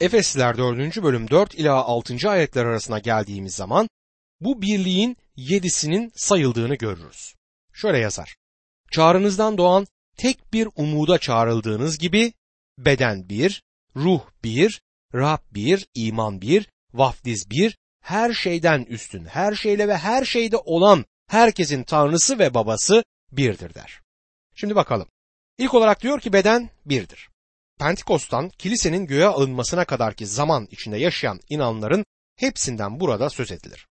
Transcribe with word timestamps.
Efesliler 0.00 0.58
4. 0.58 1.02
bölüm 1.02 1.30
4 1.30 1.54
ila 1.54 1.84
6. 1.84 2.30
ayetler 2.30 2.64
arasına 2.64 2.98
geldiğimiz 2.98 3.54
zaman 3.54 3.88
bu 4.40 4.62
birliğin 4.62 5.16
yedisinin 5.36 6.12
sayıldığını 6.16 6.74
görürüz. 6.74 7.34
Şöyle 7.72 7.98
yazar. 7.98 8.36
Çağrınızdan 8.90 9.58
doğan 9.58 9.86
tek 10.16 10.52
bir 10.52 10.68
umuda 10.76 11.18
çağrıldığınız 11.18 11.98
gibi 11.98 12.32
beden 12.78 13.28
bir, 13.28 13.62
ruh 13.96 14.20
bir, 14.44 14.82
Rab 15.14 15.38
bir, 15.50 15.86
iman 15.94 16.40
bir, 16.40 16.68
vaftiz 16.92 17.50
bir, 17.50 17.78
her 18.00 18.32
şeyden 18.32 18.82
üstün, 18.82 19.24
her 19.24 19.54
şeyle 19.54 19.88
ve 19.88 19.96
her 19.96 20.24
şeyde 20.24 20.56
olan 20.56 21.04
herkesin 21.26 21.82
tanrısı 21.82 22.38
ve 22.38 22.54
babası 22.54 23.04
birdir 23.32 23.74
der. 23.74 24.00
Şimdi 24.54 24.76
bakalım. 24.76 25.08
İlk 25.58 25.74
olarak 25.74 26.02
diyor 26.02 26.20
ki 26.20 26.32
beden 26.32 26.70
birdir. 26.86 27.28
Pentikos'tan 27.78 28.48
kilisenin 28.48 29.06
göğe 29.06 29.26
alınmasına 29.26 29.84
kadarki 29.84 30.26
zaman 30.26 30.68
içinde 30.70 30.96
yaşayan 30.96 31.40
inanların 31.48 32.04
hepsinden 32.36 33.00
burada 33.00 33.30
söz 33.30 33.52
edilir. 33.52 33.86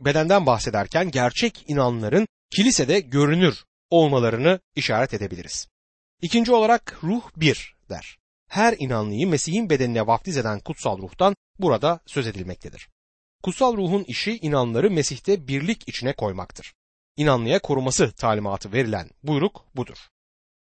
Bedenden 0.00 0.46
bahsederken 0.46 1.10
gerçek 1.10 1.64
inanların 1.70 2.26
kilisede 2.50 3.00
görünür 3.00 3.64
olmalarını 3.90 4.60
işaret 4.76 5.14
edebiliriz. 5.14 5.68
İkinci 6.22 6.52
olarak 6.52 6.98
ruh 7.02 7.22
bir 7.36 7.76
der. 7.90 8.18
Her 8.48 8.74
inanlıyı 8.78 9.26
Mesih'in 9.26 9.70
bedenine 9.70 10.06
vaftiz 10.06 10.36
eden 10.36 10.60
kutsal 10.60 10.98
ruhtan 10.98 11.36
burada 11.58 12.00
söz 12.06 12.26
edilmektedir. 12.26 12.88
Kutsal 13.42 13.76
ruhun 13.76 14.04
işi 14.04 14.38
inanları 14.38 14.90
Mesih'te 14.90 15.48
birlik 15.48 15.88
içine 15.88 16.12
koymaktır. 16.12 16.74
İnanlıya 17.16 17.58
koruması 17.58 18.12
talimatı 18.12 18.72
verilen 18.72 19.10
buyruk 19.22 19.66
budur. 19.76 19.98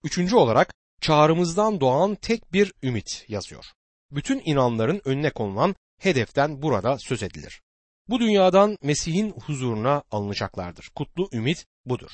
Üçüncü 0.03 0.35
olarak 0.35 0.73
çağrımızdan 1.01 1.81
doğan 1.81 2.15
tek 2.15 2.53
bir 2.53 2.73
ümit 2.83 3.25
yazıyor. 3.27 3.65
Bütün 4.11 4.41
inanların 4.45 5.01
önüne 5.05 5.29
konulan 5.29 5.75
hedeften 5.99 6.61
burada 6.61 6.97
söz 6.97 7.23
edilir. 7.23 7.61
Bu 8.07 8.19
dünyadan 8.19 8.77
Mesih'in 8.81 9.31
huzuruna 9.31 10.03
alınacaklardır. 10.11 10.89
Kutlu 10.95 11.29
ümit 11.33 11.65
budur. 11.85 12.11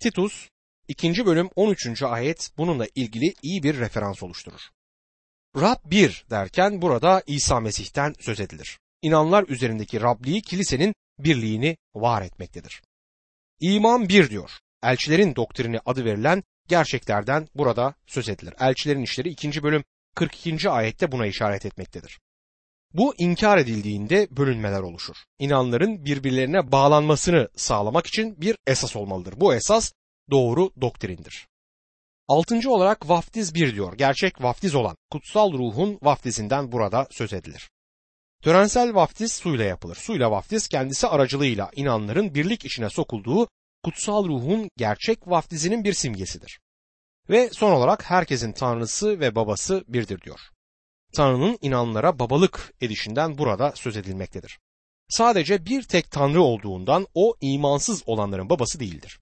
Titus 0.00 0.48
2. 0.88 1.26
bölüm 1.26 1.50
13. 1.56 2.02
ayet 2.02 2.50
bununla 2.58 2.86
ilgili 2.94 3.34
iyi 3.42 3.62
bir 3.62 3.78
referans 3.78 4.22
oluşturur. 4.22 4.60
Rab 5.56 5.90
bir 5.90 6.24
derken 6.30 6.82
burada 6.82 7.22
İsa 7.26 7.60
Mesih'ten 7.60 8.14
söz 8.20 8.40
edilir. 8.40 8.78
İnanlar 9.02 9.44
üzerindeki 9.48 10.00
Rabliği 10.00 10.42
kilisenin 10.42 10.94
birliğini 11.18 11.76
var 11.94 12.22
etmektedir. 12.22 12.82
İman 13.60 14.08
bir 14.08 14.30
diyor. 14.30 14.50
Elçilerin 14.82 15.36
doktrini 15.36 15.80
adı 15.86 16.04
verilen 16.04 16.42
gerçeklerden 16.70 17.48
burada 17.54 17.94
söz 18.06 18.28
edilir. 18.28 18.54
Elçilerin 18.60 19.02
işleri 19.02 19.28
2. 19.28 19.62
bölüm 19.62 19.84
42. 20.14 20.70
ayette 20.70 21.12
buna 21.12 21.26
işaret 21.26 21.66
etmektedir. 21.66 22.20
Bu 22.94 23.14
inkar 23.18 23.58
edildiğinde 23.58 24.28
bölünmeler 24.30 24.80
oluşur. 24.80 25.16
İnanların 25.38 26.04
birbirlerine 26.04 26.72
bağlanmasını 26.72 27.48
sağlamak 27.56 28.06
için 28.06 28.40
bir 28.40 28.56
esas 28.66 28.96
olmalıdır. 28.96 29.34
Bu 29.36 29.54
esas 29.54 29.92
doğru 30.30 30.70
doktrindir. 30.80 31.46
Altıncı 32.28 32.70
olarak 32.70 33.08
vaftiz 33.08 33.54
bir 33.54 33.74
diyor. 33.74 33.98
Gerçek 33.98 34.42
vaftiz 34.42 34.74
olan 34.74 34.96
kutsal 35.10 35.52
ruhun 35.52 35.98
vaftizinden 36.02 36.72
burada 36.72 37.06
söz 37.10 37.32
edilir. 37.32 37.70
Törensel 38.42 38.94
vaftiz 38.94 39.32
suyla 39.32 39.64
yapılır. 39.64 39.96
Suyla 39.96 40.30
vaftiz 40.30 40.68
kendisi 40.68 41.06
aracılığıyla 41.06 41.70
inanların 41.76 42.34
birlik 42.34 42.64
içine 42.64 42.90
sokulduğu 42.90 43.48
kutsal 43.84 44.28
ruhun 44.28 44.70
gerçek 44.76 45.28
vaftizinin 45.28 45.84
bir 45.84 45.92
simgesidir. 45.92 46.60
Ve 47.30 47.50
son 47.52 47.72
olarak 47.72 48.10
herkesin 48.10 48.52
tanrısı 48.52 49.20
ve 49.20 49.34
babası 49.34 49.84
birdir 49.88 50.20
diyor. 50.20 50.40
Tanrı'nın 51.12 51.58
inanlara 51.60 52.18
babalık 52.18 52.74
edişinden 52.80 53.38
burada 53.38 53.72
söz 53.76 53.96
edilmektedir. 53.96 54.58
Sadece 55.08 55.66
bir 55.66 55.82
tek 55.82 56.10
Tanrı 56.10 56.42
olduğundan 56.42 57.06
o 57.14 57.34
imansız 57.40 58.02
olanların 58.06 58.50
babası 58.50 58.80
değildir. 58.80 59.20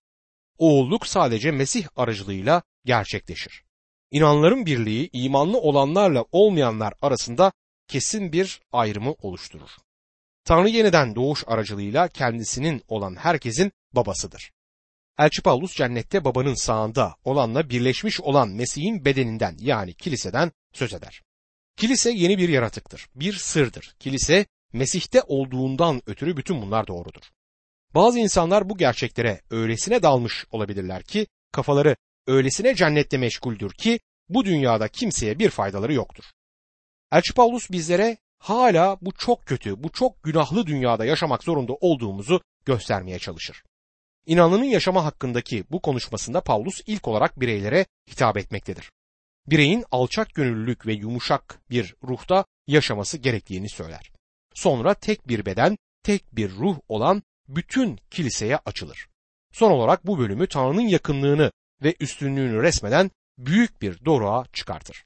Oğulluk 0.59 1.07
sadece 1.07 1.51
Mesih 1.51 1.87
aracılığıyla 1.97 2.63
gerçekleşir. 2.85 3.63
İnanların 4.11 4.67
birliği 4.67 5.11
imanlı 5.13 5.59
olanlarla 5.59 6.25
olmayanlar 6.33 6.95
arasında 7.03 7.53
kesin 7.89 8.33
bir 8.33 8.61
ayrımı 8.73 9.13
oluşturur. 9.13 9.71
Tanrı 10.49 10.69
yeniden 10.69 11.15
doğuş 11.15 11.45
aracılığıyla 11.47 12.09
kendisinin 12.09 12.83
olan 12.89 13.17
herkesin 13.17 13.73
babasıdır. 13.93 14.53
Elçi 15.19 15.43
Paulus 15.43 15.77
cennette 15.77 16.25
babanın 16.25 16.55
sağında 16.55 17.15
olanla 17.25 17.71
birleşmiş 17.71 18.21
olan 18.21 18.49
Mesih'in 18.49 19.05
bedeninden 19.05 19.57
yani 19.61 19.95
kiliseden 19.95 20.53
söz 20.73 20.95
eder. 20.95 21.23
Kilise 21.77 22.11
yeni 22.11 22.39
bir 22.39 22.49
yaratıktır, 22.49 23.07
bir 23.15 23.33
sırdır. 23.33 23.95
Kilise 23.99 24.47
Mesih'te 24.73 25.23
olduğundan 25.23 26.03
ötürü 26.07 26.37
bütün 26.37 26.63
bunlar 26.63 26.87
doğrudur. 26.87 27.23
Bazı 27.95 28.19
insanlar 28.19 28.69
bu 28.69 28.77
gerçeklere 28.77 29.41
öylesine 29.51 30.03
dalmış 30.03 30.47
olabilirler 30.51 31.03
ki 31.03 31.27
kafaları 31.53 31.97
öylesine 32.27 32.75
cennette 32.75 33.19
meşguldür 33.19 33.73
ki 33.73 34.01
bu 34.29 34.45
dünyada 34.45 34.89
kimseye 34.89 35.39
bir 35.39 35.51
faydaları 35.51 35.93
yoktur. 35.93 36.25
Elçi 37.13 37.35
Paulus 37.35 37.71
bizlere 37.71 38.19
hala 38.39 38.99
bu 39.01 39.13
çok 39.13 39.47
kötü, 39.47 39.83
bu 39.83 39.93
çok 39.93 40.23
günahlı 40.23 40.67
dünyada 40.67 41.05
yaşamak 41.05 41.45
zorunda 41.45 41.73
olduğumuzu 41.73 42.41
göstermeye 42.65 43.19
çalışır. 43.19 43.63
İnanlının 44.27 44.65
yaşama 44.65 45.05
hakkındaki 45.05 45.65
bu 45.71 45.83
konuşmasında 45.83 46.41
Paulus 46.41 46.81
ilk 46.87 47.09
olarak 47.09 47.41
bireylere 47.41 47.87
hitap 48.11 48.37
etmektedir. 48.37 48.91
Bireyin 49.47 49.85
alçak 49.91 50.35
gönüllülük 50.35 50.87
ve 50.87 50.93
yumuşak 50.93 51.61
bir 51.71 51.95
ruhta 52.05 52.45
yaşaması 52.67 53.19
gerektiğini 53.19 53.69
söyler. 53.69 54.11
Sonra 54.55 54.95
tek 54.95 55.29
bir 55.29 55.47
beden, 55.47 55.79
tek 56.03 56.37
bir 56.37 56.51
ruh 56.51 56.79
olan 56.89 57.23
bütün 57.49 57.99
kiliseye 58.11 58.57
açılır. 58.57 59.09
Son 59.53 59.71
olarak 59.71 60.07
bu 60.07 60.19
bölümü 60.19 60.49
Tanrı'nın 60.49 60.89
yakınlığını 60.89 61.53
ve 61.83 61.95
üstünlüğünü 62.01 62.63
resmeden 62.63 63.11
büyük 63.39 63.83
bir 63.83 64.05
doruğa 64.05 64.45
çıkartır. 64.53 65.05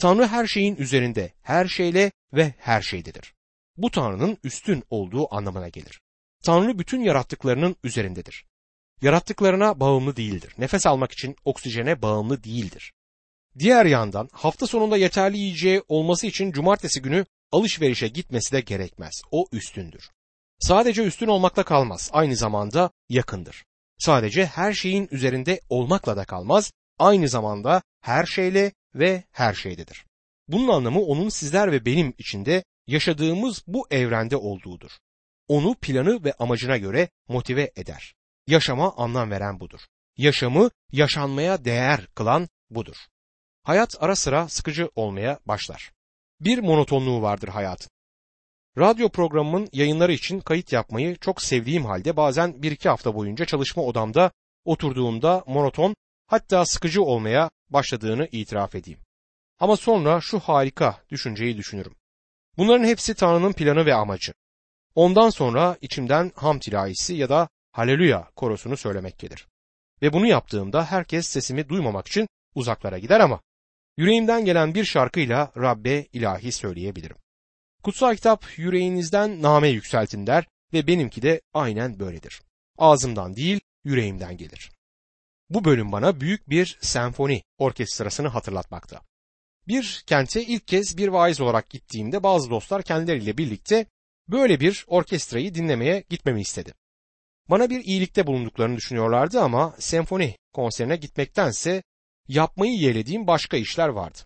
Tanrı 0.00 0.26
her 0.26 0.46
şeyin 0.46 0.76
üzerinde, 0.76 1.32
her 1.42 1.68
şeyle 1.68 2.12
ve 2.32 2.54
her 2.58 2.82
şeydedir. 2.82 3.34
Bu 3.76 3.90
Tanrı'nın 3.90 4.38
üstün 4.44 4.82
olduğu 4.90 5.34
anlamına 5.34 5.68
gelir. 5.68 6.00
Tanrı 6.44 6.78
bütün 6.78 7.00
yarattıklarının 7.00 7.76
üzerindedir. 7.84 8.44
Yarattıklarına 9.02 9.80
bağımlı 9.80 10.16
değildir. 10.16 10.54
Nefes 10.58 10.86
almak 10.86 11.12
için 11.12 11.36
oksijene 11.44 12.02
bağımlı 12.02 12.44
değildir. 12.44 12.92
Diğer 13.58 13.86
yandan 13.86 14.28
hafta 14.32 14.66
sonunda 14.66 14.96
yeterli 14.96 15.38
yiyeceği 15.38 15.82
olması 15.88 16.26
için 16.26 16.52
cumartesi 16.52 17.02
günü 17.02 17.26
alışverişe 17.52 18.08
gitmesi 18.08 18.52
de 18.52 18.60
gerekmez. 18.60 19.22
O 19.30 19.46
üstündür. 19.52 20.10
Sadece 20.60 21.04
üstün 21.04 21.26
olmakla 21.26 21.64
kalmaz, 21.64 22.10
aynı 22.12 22.36
zamanda 22.36 22.90
yakındır. 23.08 23.64
Sadece 23.98 24.46
her 24.46 24.72
şeyin 24.72 25.08
üzerinde 25.10 25.60
olmakla 25.68 26.16
da 26.16 26.24
kalmaz, 26.24 26.72
aynı 26.98 27.28
zamanda 27.28 27.82
her 28.00 28.26
şeyle 28.26 28.72
ve 28.94 29.24
her 29.32 29.54
şeydedir. 29.54 30.04
Bunun 30.48 30.68
anlamı 30.68 31.00
onun 31.00 31.28
sizler 31.28 31.72
ve 31.72 31.84
benim 31.84 32.14
içinde 32.18 32.64
yaşadığımız 32.86 33.62
bu 33.66 33.86
evrende 33.90 34.36
olduğudur. 34.36 34.90
Onu 35.48 35.74
planı 35.74 36.24
ve 36.24 36.32
amacına 36.32 36.76
göre 36.76 37.08
motive 37.28 37.72
eder. 37.76 38.14
Yaşama 38.46 38.94
anlam 38.96 39.30
veren 39.30 39.60
budur. 39.60 39.80
Yaşamı 40.16 40.70
yaşanmaya 40.92 41.64
değer 41.64 42.06
kılan 42.14 42.48
budur. 42.70 42.96
Hayat 43.62 44.02
ara 44.02 44.16
sıra 44.16 44.48
sıkıcı 44.48 44.90
olmaya 44.94 45.40
başlar. 45.46 45.92
Bir 46.40 46.58
monotonluğu 46.58 47.22
vardır 47.22 47.48
hayatın. 47.48 47.90
Radyo 48.78 49.08
programımın 49.08 49.68
yayınları 49.72 50.12
için 50.12 50.40
kayıt 50.40 50.72
yapmayı 50.72 51.16
çok 51.16 51.42
sevdiğim 51.42 51.84
halde 51.84 52.16
bazen 52.16 52.62
bir 52.62 52.72
iki 52.72 52.88
hafta 52.88 53.14
boyunca 53.14 53.44
çalışma 53.44 53.82
odamda 53.82 54.30
oturduğumda 54.64 55.44
monoton 55.46 55.94
hatta 56.26 56.66
sıkıcı 56.66 57.02
olmaya 57.02 57.50
başladığını 57.74 58.28
itiraf 58.32 58.74
edeyim. 58.74 59.00
Ama 59.58 59.76
sonra 59.76 60.20
şu 60.20 60.38
harika 60.38 61.02
düşünceyi 61.10 61.56
düşünürüm. 61.56 61.94
Bunların 62.56 62.84
hepsi 62.84 63.14
Tanrı'nın 63.14 63.52
planı 63.52 63.86
ve 63.86 63.94
amacı. 63.94 64.32
Ondan 64.94 65.30
sonra 65.30 65.76
içimden 65.80 66.32
ham 66.34 66.58
tilahisi 66.58 67.14
ya 67.14 67.28
da 67.28 67.48
Haleluya 67.72 68.30
korosunu 68.36 68.76
söylemek 68.76 69.18
gelir. 69.18 69.48
Ve 70.02 70.12
bunu 70.12 70.26
yaptığımda 70.26 70.84
herkes 70.84 71.28
sesimi 71.28 71.68
duymamak 71.68 72.08
için 72.08 72.28
uzaklara 72.54 72.98
gider 72.98 73.20
ama 73.20 73.40
yüreğimden 73.96 74.44
gelen 74.44 74.74
bir 74.74 74.84
şarkıyla 74.84 75.52
Rabbe 75.56 76.06
ilahi 76.12 76.52
söyleyebilirim. 76.52 77.16
Kutsal 77.82 78.16
kitap 78.16 78.58
yüreğinizden 78.58 79.42
name 79.42 79.68
yükseltin 79.68 80.26
der 80.26 80.46
ve 80.72 80.86
benimki 80.86 81.22
de 81.22 81.40
aynen 81.54 81.98
böyledir. 81.98 82.42
Ağzımdan 82.78 83.36
değil 83.36 83.60
yüreğimden 83.84 84.36
gelir. 84.36 84.70
Bu 85.50 85.64
bölüm 85.64 85.92
bana 85.92 86.20
büyük 86.20 86.50
bir 86.50 86.78
senfoni 86.80 87.42
orkestrasını 87.58 88.28
hatırlatmakta. 88.28 89.00
Bir 89.68 90.04
kente 90.06 90.44
ilk 90.44 90.68
kez 90.68 90.96
bir 90.96 91.08
vaiz 91.08 91.40
olarak 91.40 91.70
gittiğimde 91.70 92.22
bazı 92.22 92.50
dostlar 92.50 92.82
kendileriyle 92.82 93.38
birlikte 93.38 93.86
böyle 94.28 94.60
bir 94.60 94.84
orkestrayı 94.88 95.54
dinlemeye 95.54 96.04
gitmemi 96.08 96.40
istedi. 96.40 96.74
Bana 97.50 97.70
bir 97.70 97.84
iyilikte 97.84 98.26
bulunduklarını 98.26 98.76
düşünüyorlardı 98.76 99.40
ama 99.40 99.74
senfoni 99.78 100.36
konserine 100.52 100.96
gitmektense 100.96 101.82
yapmayı 102.28 102.72
yeğlediğim 102.72 103.26
başka 103.26 103.56
işler 103.56 103.88
vardı. 103.88 104.18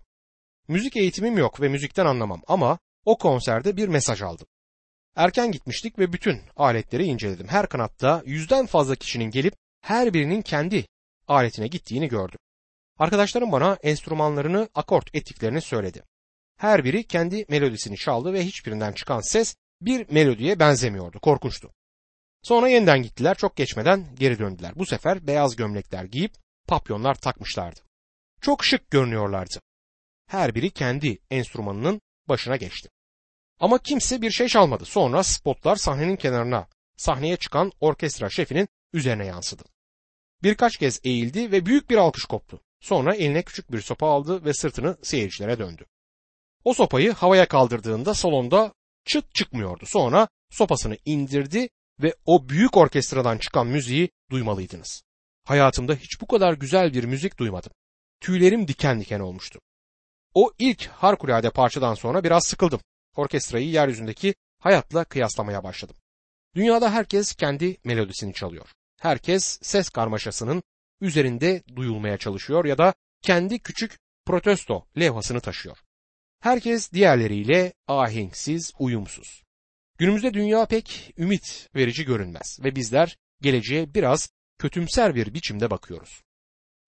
Müzik 0.69 0.97
eğitimim 0.97 1.39
yok 1.39 1.61
ve 1.61 1.69
müzikten 1.69 2.07
anlamam 2.07 2.43
ama 2.47 2.79
o 3.05 3.19
konserde 3.19 3.77
bir 3.77 3.89
mesaj 3.89 4.23
aldım. 4.23 4.47
Erken 5.17 5.53
gitmiştik 5.53 5.99
ve 5.99 6.13
bütün 6.13 6.41
aletleri 6.57 7.05
inceledim. 7.05 7.49
Her 7.49 7.69
kanatta 7.69 8.23
yüzden 8.27 8.67
fazla 8.67 8.95
kişinin 8.95 9.31
gelip 9.31 9.55
her 9.81 10.15
birinin 10.15 10.43
kendi 10.43 10.87
aletine 11.29 11.67
gittiğini 11.67 12.09
gördüm. 12.09 12.39
Arkadaşlarım 12.99 13.53
bana 13.53 13.79
enstrümanlarını 13.83 14.69
akort 14.75 15.15
ettiklerini 15.15 15.61
söyledi. 15.61 16.03
Her 16.57 16.85
biri 16.85 17.07
kendi 17.07 17.45
melodisini 17.49 17.97
çaldı 17.97 18.33
ve 18.33 18.45
hiçbirinden 18.45 18.93
çıkan 18.93 19.21
ses 19.21 19.57
bir 19.81 20.11
melodiye 20.11 20.59
benzemiyordu. 20.59 21.21
Korkunçtu. 21.21 21.73
Sonra 22.43 22.69
yeniden 22.69 23.03
gittiler. 23.03 23.37
Çok 23.37 23.57
geçmeden 23.57 24.07
geri 24.19 24.39
döndüler. 24.39 24.73
Bu 24.77 24.87
sefer 24.87 25.27
beyaz 25.27 25.57
gömlekler 25.57 26.05
giyip 26.05 26.33
papyonlar 26.67 27.15
takmışlardı. 27.15 27.81
Çok 28.41 28.65
şık 28.65 28.91
görünüyorlardı. 28.91 29.61
Her 30.27 30.55
biri 30.55 30.71
kendi 30.71 31.19
enstrümanının 31.31 32.01
başına 32.29 32.57
geçti. 32.57 32.89
Ama 33.61 33.79
kimse 33.79 34.23
bir 34.23 34.31
şey 34.31 34.49
çalmadı. 34.49 34.85
Sonra 34.85 35.23
spotlar 35.23 35.77
sahnenin 35.77 36.17
kenarına, 36.17 36.69
sahneye 36.97 37.37
çıkan 37.37 37.73
orkestra 37.81 38.31
şefinin 38.31 38.69
üzerine 38.93 39.27
yansıdı. 39.27 39.65
Birkaç 40.43 40.77
kez 40.77 41.01
eğildi 41.05 41.53
ve 41.53 41.67
büyük 41.67 41.91
bir 41.91 41.97
alkış 41.97 42.25
koptu. 42.25 42.61
Sonra 42.81 43.15
eline 43.15 43.43
küçük 43.43 43.73
bir 43.73 43.81
sopa 43.81 44.07
aldı 44.07 44.45
ve 44.45 44.55
sırtını 44.55 44.97
seyircilere 45.03 45.59
döndü. 45.59 45.87
O 46.65 46.75
sopayı 46.75 47.13
havaya 47.13 47.49
kaldırdığında 47.49 48.15
salonda 48.15 48.73
çıt 49.05 49.35
çıkmıyordu. 49.35 49.87
Sonra 49.87 50.29
sopasını 50.51 50.97
indirdi 51.05 51.69
ve 52.03 52.15
o 52.27 52.49
büyük 52.49 52.77
orkestradan 52.77 53.39
çıkan 53.39 53.67
müziği 53.67 54.11
duymalıydınız. 54.31 55.03
Hayatımda 55.45 55.95
hiç 55.95 56.21
bu 56.21 56.27
kadar 56.27 56.53
güzel 56.53 56.95
bir 56.95 57.05
müzik 57.05 57.39
duymadım. 57.39 57.73
Tüylerim 58.21 58.69
diken 58.69 59.01
diken 59.01 59.21
olmuştu. 59.21 59.61
O 60.35 60.53
ilk 60.59 60.87
harikulade 60.87 61.51
parçadan 61.51 61.95
sonra 61.95 62.25
biraz 62.25 62.47
sıkıldım. 62.47 62.81
Orkestrayı 63.17 63.69
yeryüzündeki 63.69 64.35
hayatla 64.59 65.05
kıyaslamaya 65.05 65.65
başladım. 65.65 65.97
Dünyada 66.55 66.93
herkes 66.93 67.35
kendi 67.35 67.77
melodisini 67.85 68.35
çalıyor. 68.35 68.75
Herkes 69.01 69.59
ses 69.63 69.89
karmaşasının 69.89 70.63
üzerinde 71.01 71.63
duyulmaya 71.77 72.19
çalışıyor 72.19 72.65
ya 72.65 72.79
da 72.79 72.95
kendi 73.23 73.59
küçük 73.59 73.99
protesto 74.27 74.87
levhasını 74.99 75.41
taşıyor. 75.41 75.79
Herkes 76.41 76.93
diğerleriyle 76.93 77.73
ahenksiz, 77.87 78.73
uyumsuz. 78.79 79.43
Günümüzde 79.99 80.35
dünya 80.35 80.67
pek 80.67 81.15
ümit 81.19 81.69
verici 81.75 82.05
görünmez 82.05 82.59
ve 82.65 82.77
bizler 82.77 83.17
geleceğe 83.43 83.95
biraz 83.95 84.31
kötümser 84.59 85.15
bir 85.15 85.35
biçimde 85.35 85.71
bakıyoruz. 85.71 86.23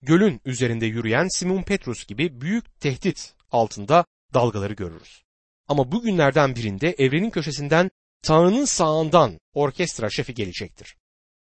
Gölün 0.02 0.40
üzerinde 0.44 0.86
yürüyen 0.86 1.28
Simon 1.28 1.62
Petrus 1.62 2.06
gibi 2.06 2.40
büyük 2.40 2.80
tehdit 2.80 3.34
altında 3.50 4.04
dalgaları 4.34 4.72
görürüz. 4.72 5.22
Ama 5.68 5.92
bu 5.92 6.02
günlerden 6.02 6.56
birinde 6.56 6.94
evrenin 6.98 7.30
köşesinden 7.30 7.90
Tanrı'nın 8.22 8.64
sağından 8.64 9.40
orkestra 9.54 10.10
şefi 10.10 10.34
gelecektir. 10.34 10.96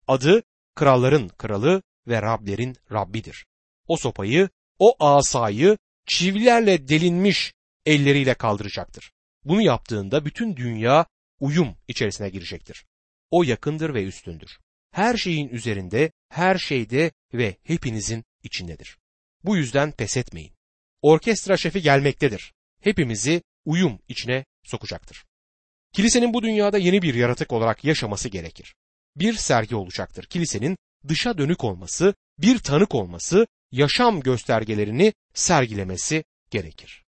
Adı 0.07 0.43
kralların 0.75 1.27
kralı 1.27 1.81
ve 2.07 2.21
Rablerin 2.21 2.75
Rabbidir. 2.91 3.45
O 3.87 3.97
sopayı, 3.97 4.49
o 4.79 4.95
asayı 4.99 5.77
çivilerle 6.05 6.87
delinmiş 6.87 7.53
elleriyle 7.85 8.33
kaldıracaktır. 8.33 9.11
Bunu 9.45 9.61
yaptığında 9.61 10.25
bütün 10.25 10.55
dünya 10.55 11.05
uyum 11.39 11.75
içerisine 11.87 12.29
girecektir. 12.29 12.85
O 13.31 13.43
yakındır 13.43 13.93
ve 13.93 14.03
üstündür. 14.03 14.57
Her 14.91 15.17
şeyin 15.17 15.49
üzerinde, 15.49 16.11
her 16.29 16.57
şeyde 16.57 17.11
ve 17.33 17.57
hepinizin 17.63 18.23
içindedir. 18.43 18.97
Bu 19.43 19.57
yüzden 19.57 19.91
pes 19.91 20.17
etmeyin. 20.17 20.53
Orkestra 21.01 21.57
şefi 21.57 21.81
gelmektedir. 21.81 22.53
Hepimizi 22.81 23.41
uyum 23.65 23.99
içine 24.07 24.45
sokacaktır. 24.63 25.25
Kilisenin 25.93 26.33
bu 26.33 26.43
dünyada 26.43 26.77
yeni 26.77 27.01
bir 27.01 27.13
yaratık 27.13 27.53
olarak 27.53 27.83
yaşaması 27.83 28.29
gerekir. 28.29 28.75
Bir 29.19 29.33
sergi 29.33 29.75
olacaktır. 29.75 30.25
Kilisenin 30.25 30.77
dışa 31.07 31.37
dönük 31.37 31.63
olması, 31.63 32.13
bir 32.37 32.59
tanık 32.59 32.95
olması, 32.95 33.47
yaşam 33.71 34.19
göstergelerini 34.21 35.13
sergilemesi 35.33 36.23
gerekir. 36.51 37.03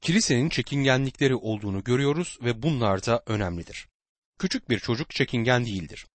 Kilisenin 0.00 0.48
çekingenlikleri 0.48 1.34
olduğunu 1.34 1.84
görüyoruz 1.84 2.38
ve 2.42 2.62
bunlar 2.62 3.06
da 3.06 3.22
önemlidir. 3.26 3.88
Küçük 4.38 4.70
bir 4.70 4.78
çocuk 4.78 5.10
çekingen 5.10 5.66
değildir. 5.66 6.06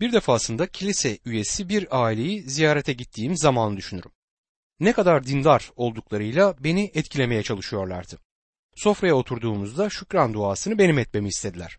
Bir 0.00 0.12
defasında 0.12 0.66
kilise 0.66 1.18
üyesi 1.24 1.68
bir 1.68 2.04
aileyi 2.04 2.42
ziyarete 2.42 2.92
gittiğim 2.92 3.36
zaman 3.36 3.76
düşünürüm. 3.76 4.10
Ne 4.80 4.92
kadar 4.92 5.26
dindar 5.26 5.70
olduklarıyla 5.76 6.54
beni 6.60 6.90
etkilemeye 6.94 7.42
çalışıyorlardı. 7.42 8.18
Sofraya 8.74 9.14
oturduğumuzda 9.14 9.90
şükran 9.90 10.34
duasını 10.34 10.78
benim 10.78 10.98
etmemi 10.98 11.28
istediler. 11.28 11.78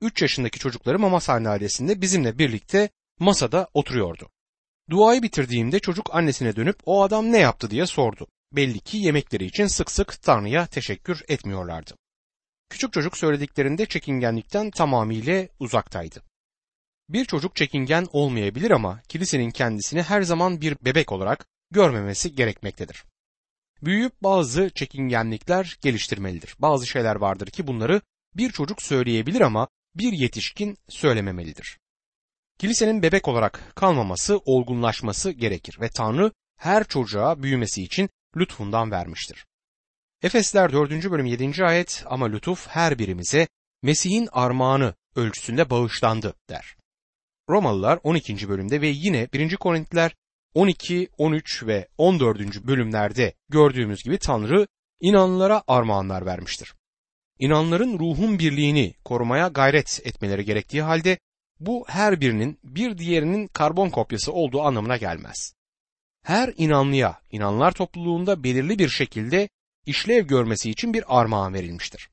Üç 0.00 0.22
yaşındaki 0.22 0.58
çocuklarım 0.58 1.04
ama 1.04 1.20
ailesinde 1.28 2.00
bizimle 2.00 2.38
birlikte 2.38 2.90
masada 3.18 3.68
oturuyordu. 3.74 4.30
Duayı 4.90 5.22
bitirdiğimde 5.22 5.80
çocuk 5.80 6.14
annesine 6.14 6.56
dönüp 6.56 6.76
o 6.84 7.02
adam 7.02 7.32
ne 7.32 7.38
yaptı 7.38 7.70
diye 7.70 7.86
sordu. 7.86 8.26
Belli 8.52 8.80
ki 8.80 8.96
yemekleri 8.96 9.44
için 9.44 9.66
sık 9.66 9.90
sık 9.90 10.22
Tanrı'ya 10.22 10.66
teşekkür 10.66 11.22
etmiyorlardı. 11.28 11.94
Küçük 12.68 12.92
çocuk 12.92 13.16
söylediklerinde 13.16 13.86
çekingenlikten 13.86 14.70
tamamıyla 14.70 15.48
uzaktaydı. 15.58 16.22
Bir 17.08 17.24
çocuk 17.24 17.56
çekingen 17.56 18.06
olmayabilir 18.12 18.70
ama 18.70 19.00
kilisenin 19.08 19.50
kendisini 19.50 20.02
her 20.02 20.22
zaman 20.22 20.60
bir 20.60 20.76
bebek 20.84 21.12
olarak 21.12 21.46
görmemesi 21.70 22.34
gerekmektedir. 22.34 23.04
Büyüyüp 23.82 24.22
bazı 24.22 24.70
çekingenlikler 24.74 25.78
geliştirmelidir. 25.82 26.54
Bazı 26.58 26.86
şeyler 26.86 27.16
vardır 27.16 27.46
ki 27.46 27.66
bunları 27.66 28.00
bir 28.36 28.50
çocuk 28.50 28.82
söyleyebilir 28.82 29.40
ama 29.40 29.68
bir 29.98 30.12
yetişkin 30.12 30.78
söylememelidir. 30.88 31.78
Kilisenin 32.58 33.02
bebek 33.02 33.28
olarak 33.28 33.72
kalmaması, 33.74 34.38
olgunlaşması 34.38 35.30
gerekir 35.30 35.78
ve 35.80 35.88
Tanrı 35.88 36.32
her 36.56 36.84
çocuğa 36.84 37.42
büyümesi 37.42 37.82
için 37.82 38.10
lütfundan 38.36 38.90
vermiştir. 38.90 39.46
Efesler 40.22 40.72
4. 40.72 40.90
bölüm 41.10 41.26
7. 41.26 41.64
ayet 41.64 42.04
ama 42.06 42.26
lütuf 42.26 42.68
her 42.68 42.98
birimize 42.98 43.48
Mesih'in 43.82 44.28
armağanı 44.32 44.94
ölçüsünde 45.16 45.70
bağışlandı 45.70 46.34
der. 46.48 46.76
Romalılar 47.48 47.98
12. 48.02 48.48
bölümde 48.48 48.80
ve 48.80 48.86
yine 48.86 49.28
1. 49.32 49.56
Korintiler 49.56 50.14
12, 50.54 51.08
13 51.18 51.66
ve 51.66 51.88
14. 51.98 52.40
bölümlerde 52.66 53.34
gördüğümüz 53.48 54.02
gibi 54.02 54.18
Tanrı 54.18 54.66
inanlılara 55.00 55.62
armağanlar 55.66 56.26
vermiştir. 56.26 56.74
İnanların 57.38 57.98
ruhun 57.98 58.38
birliğini 58.38 58.94
korumaya 59.04 59.48
gayret 59.48 60.00
etmeleri 60.04 60.44
gerektiği 60.44 60.82
halde 60.82 61.18
bu 61.60 61.84
her 61.88 62.20
birinin 62.20 62.58
bir 62.64 62.98
diğerinin 62.98 63.46
karbon 63.46 63.90
kopyası 63.90 64.32
olduğu 64.32 64.62
anlamına 64.62 64.96
gelmez. 64.96 65.54
Her 66.24 66.54
inanlıya, 66.56 67.20
inanlar 67.30 67.72
topluluğunda 67.72 68.44
belirli 68.44 68.78
bir 68.78 68.88
şekilde 68.88 69.48
işlev 69.86 70.26
görmesi 70.26 70.70
için 70.70 70.94
bir 70.94 71.20
armağan 71.20 71.54
verilmiştir. 71.54 72.08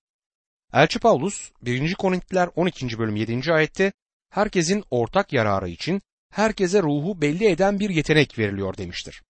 Elçi 0.73 0.99
Paulus 0.99 1.51
1. 1.61 1.93
Korintiler 1.93 2.49
12. 2.55 2.99
bölüm 2.99 3.15
7. 3.15 3.53
ayette 3.53 3.93
herkesin 4.29 4.83
ortak 4.91 5.33
yararı 5.33 5.69
için 5.69 6.01
herkese 6.31 6.81
ruhu 6.81 7.21
belli 7.21 7.47
eden 7.47 7.79
bir 7.79 7.89
yetenek 7.89 8.39
veriliyor 8.39 8.77
demiştir. 8.77 9.23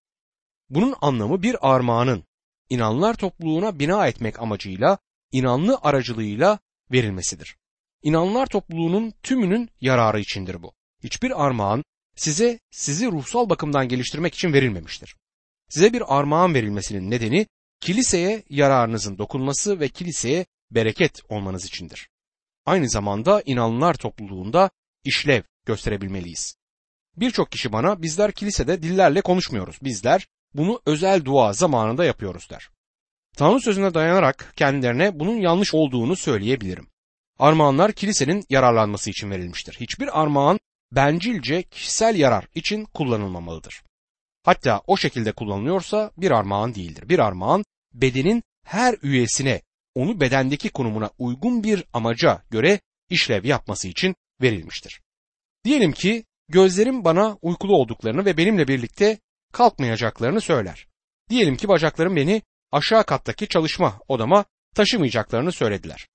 Bunun 0.70 0.96
anlamı 1.02 1.44
bir 1.44 1.76
armağanın 1.76 2.24
inanlar 2.70 3.14
topluluğuna 3.14 3.80
bina 3.80 4.08
etmek 4.08 4.40
amacıyla 4.40 4.98
inanlı 5.36 5.80
aracılığıyla 5.82 6.60
verilmesidir. 6.92 7.58
İnanlar 8.04 8.46
topluluğunun 8.46 9.14
tümünün 9.24 9.70
yararı 9.82 10.20
içindir 10.20 10.64
bu. 10.64 10.74
Hiçbir 11.04 11.46
armağan 11.46 11.84
size 12.16 12.60
sizi 12.72 13.08
ruhsal 13.12 13.50
bakımdan 13.50 13.88
geliştirmek 13.88 14.36
için 14.36 14.54
verilmemiştir. 14.54 15.16
Size 15.70 15.94
bir 15.94 16.18
armağan 16.18 16.54
verilmesinin 16.54 17.12
nedeni 17.12 17.48
kiliseye 17.80 18.44
yararınızın 18.50 19.18
dokunması 19.18 19.80
ve 19.80 19.90
kiliseye 19.90 20.46
bereket 20.72 21.22
olmanız 21.30 21.66
içindir. 21.66 22.10
Aynı 22.66 22.90
zamanda 22.90 23.42
inanlılar 23.46 23.94
topluluğunda 23.94 24.70
işlev 25.04 25.42
gösterebilmeliyiz. 25.66 26.56
Birçok 27.18 27.52
kişi 27.52 27.72
bana 27.72 28.02
bizler 28.02 28.32
kilisede 28.32 28.82
dillerle 28.82 29.22
konuşmuyoruz. 29.22 29.78
Bizler 29.82 30.28
bunu 30.54 30.82
özel 30.86 31.26
dua 31.26 31.54
zamanında 31.54 32.06
yapıyoruz 32.06 32.50
der. 32.50 32.70
Tanrı 33.36 33.62
sözüne 33.62 33.94
dayanarak 33.94 34.54
kendilerine 34.56 35.20
bunun 35.20 35.38
yanlış 35.38 35.74
olduğunu 35.74 36.16
söyleyebilirim. 36.16 36.88
Armağanlar 37.40 37.92
kilisenin 37.92 38.46
yararlanması 38.50 39.10
için 39.10 39.32
verilmiştir. 39.32 39.78
Hiçbir 39.80 40.22
armağan 40.22 40.60
bencilce 40.92 41.64
kişisel 41.64 42.16
yarar 42.16 42.48
için 42.56 42.86
kullanılmamalıdır. 42.86 43.84
Hatta 44.44 44.82
o 44.88 44.98
şekilde 44.98 45.32
kullanılıyorsa 45.32 46.12
bir 46.18 46.32
armağan 46.32 46.76
değildir. 46.76 47.10
Bir 47.10 47.20
armağan 47.20 47.66
bedenin 47.94 48.44
her 48.64 48.96
üyesine 49.02 49.62
onu 49.96 50.22
bedendeki 50.22 50.70
konumuna 50.70 51.10
uygun 51.18 51.64
bir 51.64 51.84
amaca 51.94 52.44
göre 52.52 52.80
işlev 53.10 53.46
yapması 53.46 53.88
için 53.88 54.16
verilmiştir. 54.42 55.02
Diyelim 55.66 55.92
ki 55.92 56.24
gözlerim 56.50 57.06
bana 57.06 57.38
uykulu 57.42 57.76
olduklarını 57.76 58.26
ve 58.26 58.38
benimle 58.38 58.68
birlikte 58.68 59.20
kalkmayacaklarını 59.54 60.42
söyler. 60.42 60.88
Diyelim 61.30 61.58
ki 61.58 61.68
bacaklarım 61.68 62.16
beni 62.16 62.42
aşağı 62.76 63.06
kattaki 63.06 63.48
çalışma 63.48 64.00
odama 64.08 64.46
taşımayacaklarını 64.76 65.52
söylediler. 65.52 66.08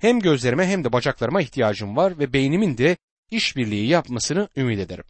Hem 0.00 0.20
gözlerime 0.20 0.66
hem 0.66 0.84
de 0.84 0.92
bacaklarıma 0.92 1.42
ihtiyacım 1.42 1.96
var 1.96 2.18
ve 2.18 2.32
beynimin 2.32 2.78
de 2.78 2.96
işbirliği 3.30 3.88
yapmasını 3.88 4.48
ümit 4.56 4.78
ederim. 4.78 5.04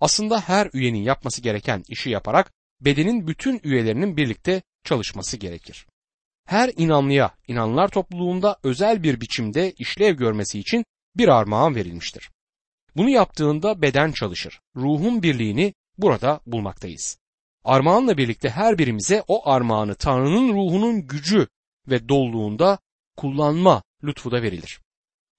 Aslında 0.00 0.40
her 0.40 0.70
üyenin 0.72 1.02
yapması 1.02 1.42
gereken 1.42 1.82
işi 1.88 2.10
yaparak 2.10 2.52
bedenin 2.80 3.26
bütün 3.26 3.60
üyelerinin 3.64 4.16
birlikte 4.16 4.62
çalışması 4.84 5.36
gerekir. 5.36 5.86
Her 6.46 6.70
inanlıya 6.76 7.34
inanlılar 7.48 7.88
topluluğunda 7.88 8.58
özel 8.62 9.02
bir 9.02 9.20
biçimde 9.20 9.72
işlev 9.72 10.16
görmesi 10.16 10.58
için 10.58 10.84
bir 11.16 11.28
armağan 11.28 11.74
verilmiştir. 11.74 12.30
Bunu 12.96 13.10
yaptığında 13.10 13.82
beden 13.82 14.12
çalışır. 14.12 14.60
Ruhun 14.76 15.22
birliğini 15.22 15.74
burada 15.98 16.40
bulmaktayız. 16.46 17.19
Armağanla 17.64 18.16
birlikte 18.16 18.50
her 18.50 18.78
birimize 18.78 19.24
o 19.28 19.48
armağanı 19.48 19.94
Tanrı'nın 19.94 20.52
ruhunun 20.54 21.06
gücü 21.06 21.48
ve 21.88 22.08
dolluğunda 22.08 22.78
kullanma 23.16 23.82
lütfu 24.04 24.30
da 24.30 24.42
verilir. 24.42 24.80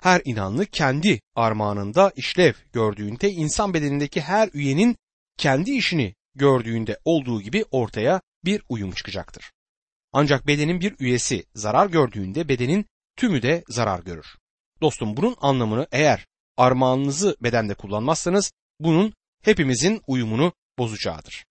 Her 0.02 0.22
inanlı 0.26 0.66
kendi 0.66 1.22
armağanında 1.36 2.12
işlev 2.16 2.54
gördüğünde 2.74 3.32
insan 3.32 3.74
bedenindeki 3.74 4.22
her 4.22 4.50
üyenin 4.54 4.98
kendi 5.38 5.72
işini 5.72 6.16
gördüğünde 6.36 7.00
olduğu 7.06 7.42
gibi 7.42 7.66
ortaya 7.72 8.22
bir 8.46 8.64
uyum 8.70 8.92
çıkacaktır. 8.92 9.52
Ancak 10.14 10.48
bedenin 10.48 10.82
bir 10.82 10.96
üyesi 11.00 11.46
zarar 11.56 11.88
gördüğünde 11.88 12.50
bedenin 12.50 12.86
tümü 13.16 13.42
de 13.42 13.64
zarar 13.68 14.00
görür. 14.00 14.26
Dostum 14.82 15.18
bunun 15.18 15.36
anlamını 15.42 15.88
eğer 15.92 16.28
armağanınızı 16.58 17.38
bedende 17.42 17.74
kullanmazsanız 17.74 18.54
bunun 18.80 19.14
hepimizin 19.42 20.02
uyumunu 20.08 20.54
bozacağıdır. 20.78 21.46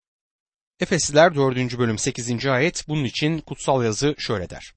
Efesliler 0.81 1.35
4. 1.35 1.79
bölüm 1.79 1.99
8. 1.99 2.47
ayet 2.47 2.89
bunun 2.89 3.05
için 3.05 3.39
kutsal 3.39 3.85
yazı 3.85 4.15
şöyle 4.19 4.51
der. 4.51 4.73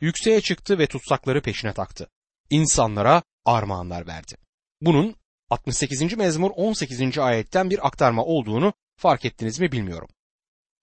Yükseğe 0.00 0.40
çıktı 0.40 0.78
ve 0.78 0.86
tutsakları 0.86 1.42
peşine 1.42 1.72
taktı. 1.72 2.08
İnsanlara 2.50 3.22
armağanlar 3.44 4.06
verdi. 4.06 4.34
Bunun 4.80 5.16
68. 5.50 6.16
mezmur 6.16 6.50
18. 6.56 7.18
ayetten 7.18 7.70
bir 7.70 7.86
aktarma 7.86 8.24
olduğunu 8.24 8.72
fark 8.96 9.24
ettiniz 9.24 9.60
mi 9.60 9.72
bilmiyorum. 9.72 10.08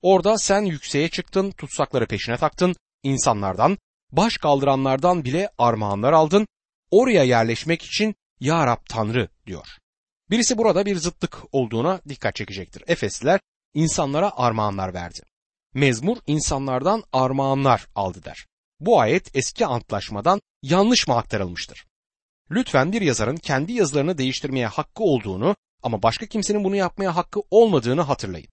Orada 0.01 0.37
sen 0.37 0.61
yükseğe 0.61 1.09
çıktın, 1.09 1.51
tutsakları 1.51 2.07
peşine 2.07 2.37
taktın, 2.37 2.75
insanlardan, 3.03 3.77
baş 4.11 4.37
kaldıranlardan 4.37 5.25
bile 5.25 5.49
armağanlar 5.57 6.13
aldın, 6.13 6.47
oraya 6.91 7.23
yerleşmek 7.23 7.83
için 7.83 8.15
Ya 8.39 8.67
Rab 8.67 8.81
Tanrı 8.89 9.29
diyor. 9.45 9.67
Birisi 10.29 10.57
burada 10.57 10.85
bir 10.85 10.95
zıtlık 10.95 11.37
olduğuna 11.51 12.01
dikkat 12.09 12.35
çekecektir. 12.35 12.83
Efesliler 12.87 13.39
insanlara 13.73 14.31
armağanlar 14.35 14.93
verdi. 14.93 15.19
Mezmur 15.73 16.17
insanlardan 16.27 17.03
armağanlar 17.13 17.87
aldı 17.95 18.23
der. 18.23 18.45
Bu 18.79 18.99
ayet 18.99 19.35
eski 19.35 19.65
antlaşmadan 19.65 20.41
yanlış 20.61 21.07
mı 21.07 21.15
aktarılmıştır? 21.15 21.85
Lütfen 22.51 22.91
bir 22.91 23.01
yazarın 23.01 23.37
kendi 23.37 23.73
yazılarını 23.73 24.17
değiştirmeye 24.17 24.67
hakkı 24.67 25.03
olduğunu 25.03 25.55
ama 25.83 26.03
başka 26.03 26.25
kimsenin 26.25 26.63
bunu 26.63 26.75
yapmaya 26.75 27.15
hakkı 27.15 27.39
olmadığını 27.51 28.01
hatırlayın. 28.01 28.47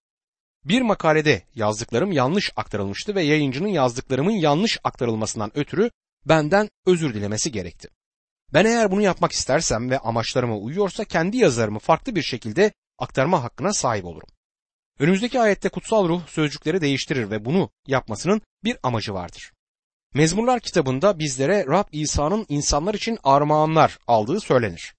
Bir 0.64 0.82
makalede 0.82 1.42
yazdıklarım 1.54 2.12
yanlış 2.12 2.52
aktarılmıştı 2.56 3.14
ve 3.14 3.22
yayıncının 3.22 3.68
yazdıklarımın 3.68 4.32
yanlış 4.32 4.78
aktarılmasından 4.84 5.58
ötürü 5.58 5.90
benden 6.24 6.68
özür 6.86 7.14
dilemesi 7.14 7.52
gerekti. 7.52 7.88
Ben 8.52 8.64
eğer 8.64 8.90
bunu 8.90 9.02
yapmak 9.02 9.32
istersem 9.32 9.90
ve 9.90 9.98
amaçlarıma 9.98 10.56
uyuyorsa 10.56 11.04
kendi 11.04 11.36
yazılarımı 11.36 11.78
farklı 11.78 12.14
bir 12.14 12.22
şekilde 12.22 12.72
aktarma 12.98 13.42
hakkına 13.42 13.72
sahip 13.72 14.04
olurum. 14.04 14.28
Önümüzdeki 15.00 15.40
ayette 15.40 15.68
kutsal 15.68 16.08
ruh 16.08 16.26
sözcükleri 16.26 16.80
değiştirir 16.80 17.30
ve 17.30 17.44
bunu 17.44 17.70
yapmasının 17.86 18.42
bir 18.64 18.76
amacı 18.82 19.14
vardır. 19.14 19.52
Mezmurlar 20.14 20.60
kitabında 20.60 21.18
bizlere 21.18 21.64
Rab 21.66 21.84
İsa'nın 21.92 22.46
insanlar 22.48 22.94
için 22.94 23.18
armağanlar 23.24 23.98
aldığı 24.06 24.40
söylenir. 24.40 24.94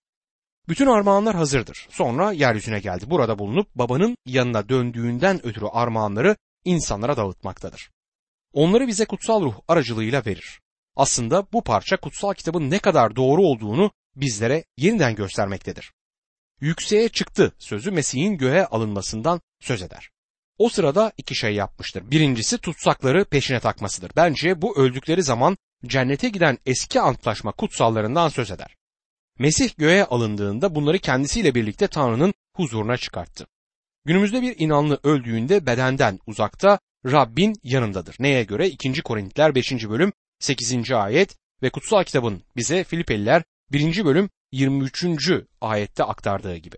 Bütün 0.68 0.88
armağanlar 0.88 1.36
hazırdır. 1.36 1.88
Sonra 1.92 2.32
yeryüzüne 2.32 2.80
geldi. 2.80 3.10
Burada 3.10 3.40
bulunup 3.40 3.76
babanın 3.76 4.18
yanına 4.26 4.70
döndüğünden 4.70 5.46
ötürü 5.46 5.66
armağanları 5.66 6.36
insanlara 6.66 7.18
dağıtmaktadır. 7.18 7.90
Onları 8.54 8.88
bize 8.88 9.06
kutsal 9.06 9.42
ruh 9.42 9.56
aracılığıyla 9.68 10.26
verir. 10.26 10.60
Aslında 10.96 11.52
bu 11.54 11.64
parça 11.64 11.98
kutsal 11.98 12.34
kitabın 12.34 12.72
ne 12.72 12.80
kadar 12.80 13.16
doğru 13.16 13.42
olduğunu 13.42 13.92
bizlere 14.16 14.64
yeniden 14.78 15.16
göstermektedir. 15.16 15.94
Yükseğe 16.62 17.10
çıktı 17.10 17.54
sözü 17.60 17.92
Mesih'in 17.92 18.38
göğe 18.38 18.66
alınmasından 18.66 19.42
söz 19.60 19.82
eder. 19.82 20.10
O 20.58 20.70
sırada 20.70 21.12
iki 21.18 21.36
şey 21.36 21.56
yapmıştır. 21.56 22.12
Birincisi 22.12 22.58
tutsakları 22.58 23.26
peşine 23.26 23.60
takmasıdır. 23.60 24.12
Bence 24.16 24.62
bu 24.62 24.78
öldükleri 24.78 25.24
zaman 25.24 25.58
cennete 25.86 26.30
giden 26.30 26.58
eski 26.66 27.02
antlaşma 27.02 27.52
kutsallarından 27.52 28.30
söz 28.30 28.52
eder. 28.52 28.76
Mesih 29.40 29.78
göğe 29.78 30.06
alındığında 30.06 30.76
bunları 30.76 31.00
kendisiyle 31.00 31.56
birlikte 31.56 31.88
Tanrı'nın 31.88 32.34
huzuruna 32.56 32.98
çıkarttı. 32.98 33.48
Günümüzde 34.06 34.42
bir 34.42 34.56
inanlı 34.60 35.00
öldüğünde 35.04 35.66
bedenden 35.66 36.20
uzakta 36.28 36.80
Rabbin 37.06 37.56
yanındadır. 37.64 38.16
Neye 38.20 38.44
göre? 38.44 38.70
2. 38.70 39.02
Korintiler 39.02 39.56
5. 39.56 39.72
bölüm 39.72 40.14
8. 40.40 40.92
ayet 40.92 41.36
ve 41.62 41.70
kutsal 41.70 42.04
kitabın 42.04 42.44
bize 42.56 42.84
Filipeliler 42.84 43.44
1. 43.72 44.06
bölüm 44.06 44.30
23. 44.58 45.06
ayette 45.62 46.04
aktardığı 46.04 46.56
gibi. 46.56 46.76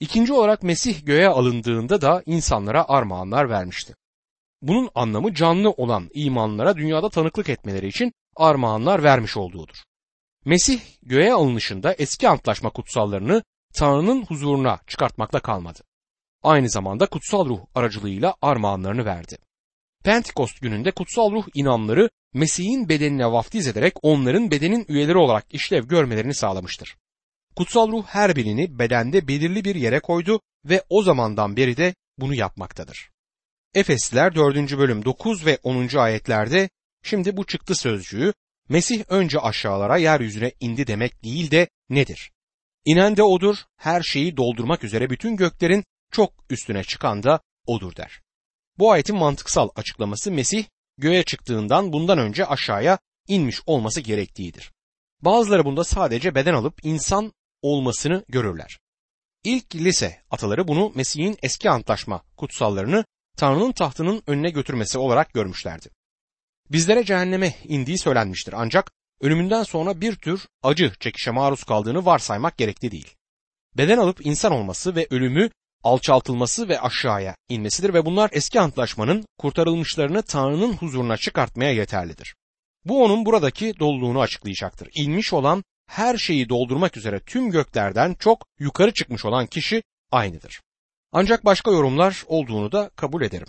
İkinci 0.00 0.32
olarak 0.32 0.62
Mesih 0.62 1.06
göğe 1.06 1.28
alındığında 1.28 2.00
da 2.00 2.22
insanlara 2.26 2.88
armağanlar 2.88 3.50
vermişti. 3.50 3.94
Bunun 4.62 4.90
anlamı 4.94 5.34
canlı 5.34 5.70
olan 5.70 6.10
imanlara 6.14 6.76
dünyada 6.76 7.08
tanıklık 7.08 7.48
etmeleri 7.48 7.88
için 7.88 8.12
armağanlar 8.36 9.02
vermiş 9.02 9.36
olduğudur. 9.36 9.76
Mesih 10.44 10.80
göğe 11.02 11.32
alınışında 11.32 11.94
eski 11.94 12.28
antlaşma 12.28 12.70
kutsallarını 12.70 13.42
Tanrı'nın 13.74 14.24
huzuruna 14.24 14.78
çıkartmakla 14.86 15.40
kalmadı. 15.40 15.80
Aynı 16.42 16.70
zamanda 16.70 17.06
kutsal 17.06 17.48
ruh 17.48 17.60
aracılığıyla 17.74 18.34
armağanlarını 18.42 19.04
verdi. 19.04 19.38
Pentekost 20.04 20.60
gününde 20.60 20.90
kutsal 20.90 21.32
ruh 21.32 21.46
inanları 21.54 22.10
Mesih'in 22.34 22.88
bedenine 22.88 23.26
vaftiz 23.26 23.66
ederek 23.66 23.94
onların 24.02 24.50
bedenin 24.50 24.84
üyeleri 24.88 25.18
olarak 25.18 25.54
işlev 25.54 25.84
görmelerini 25.84 26.34
sağlamıştır. 26.34 26.96
Kutsal 27.56 27.88
ruh 27.92 28.04
her 28.06 28.36
birini 28.36 28.78
bedende 28.78 29.28
belirli 29.28 29.64
bir 29.64 29.74
yere 29.74 30.00
koydu 30.00 30.40
ve 30.64 30.82
o 30.88 31.02
zamandan 31.02 31.56
beri 31.56 31.76
de 31.76 31.94
bunu 32.18 32.34
yapmaktadır. 32.34 33.10
Efesliler 33.74 34.34
4. 34.34 34.78
bölüm 34.78 35.04
9 35.04 35.46
ve 35.46 35.58
10. 35.62 35.96
ayetlerde 35.96 36.70
şimdi 37.02 37.36
bu 37.36 37.46
çıktı 37.46 37.74
sözcüğü 37.74 38.32
Mesih 38.68 39.04
önce 39.08 39.38
aşağılara 39.38 39.96
yeryüzüne 39.96 40.52
indi 40.60 40.86
demek 40.86 41.24
değil 41.24 41.50
de 41.50 41.68
nedir? 41.88 42.32
İnen 42.84 43.16
de 43.16 43.22
odur, 43.22 43.56
her 43.76 44.02
şeyi 44.02 44.36
doldurmak 44.36 44.84
üzere 44.84 45.10
bütün 45.10 45.36
göklerin 45.36 45.84
çok 46.12 46.32
üstüne 46.50 46.84
çıkan 46.84 47.22
da 47.22 47.40
odur 47.66 47.96
der. 47.96 48.23
Bu 48.78 48.92
ayetin 48.92 49.16
mantıksal 49.16 49.68
açıklaması 49.76 50.30
Mesih 50.30 50.64
göğe 50.98 51.22
çıktığından 51.22 51.92
bundan 51.92 52.18
önce 52.18 52.46
aşağıya 52.46 52.98
inmiş 53.28 53.60
olması 53.66 54.00
gerektiğidir. 54.00 54.72
Bazıları 55.22 55.64
bunda 55.64 55.84
sadece 55.84 56.34
beden 56.34 56.54
alıp 56.54 56.84
insan 56.84 57.32
olmasını 57.62 58.24
görürler. 58.28 58.78
İlk 59.44 59.74
lise 59.74 60.22
ataları 60.30 60.68
bunu 60.68 60.92
Mesih'in 60.94 61.36
eski 61.42 61.70
antlaşma 61.70 62.22
kutsallarını 62.36 63.04
Tanrı'nın 63.36 63.72
tahtının 63.72 64.22
önüne 64.26 64.50
götürmesi 64.50 64.98
olarak 64.98 65.32
görmüşlerdi. 65.34 65.88
Bizlere 66.70 67.04
cehenneme 67.04 67.54
indiği 67.64 67.98
söylenmiştir 67.98 68.54
ancak 68.56 68.92
ölümünden 69.20 69.62
sonra 69.62 70.00
bir 70.00 70.16
tür 70.16 70.48
acı 70.62 70.92
çekişe 71.00 71.30
maruz 71.30 71.64
kaldığını 71.64 72.04
varsaymak 72.04 72.58
gerekli 72.58 72.90
değil. 72.90 73.14
Beden 73.76 73.98
alıp 73.98 74.26
insan 74.26 74.52
olması 74.52 74.96
ve 74.96 75.06
ölümü 75.10 75.50
alçaltılması 75.84 76.68
ve 76.68 76.80
aşağıya 76.80 77.36
inmesidir 77.48 77.94
ve 77.94 78.04
bunlar 78.04 78.30
eski 78.32 78.60
antlaşmanın 78.60 79.24
kurtarılmışlarını 79.38 80.22
Tanrı'nın 80.22 80.72
huzuruna 80.72 81.16
çıkartmaya 81.16 81.72
yeterlidir. 81.72 82.34
Bu 82.84 83.04
onun 83.04 83.26
buradaki 83.26 83.78
doluluğunu 83.78 84.20
açıklayacaktır. 84.20 84.88
İnmiş 84.94 85.32
olan 85.32 85.64
her 85.86 86.16
şeyi 86.16 86.48
doldurmak 86.48 86.96
üzere 86.96 87.20
tüm 87.20 87.50
göklerden 87.50 88.14
çok 88.14 88.46
yukarı 88.58 88.92
çıkmış 88.92 89.24
olan 89.24 89.46
kişi 89.46 89.82
aynıdır. 90.10 90.60
Ancak 91.12 91.44
başka 91.44 91.70
yorumlar 91.70 92.24
olduğunu 92.26 92.72
da 92.72 92.90
kabul 92.96 93.22
ederim. 93.22 93.48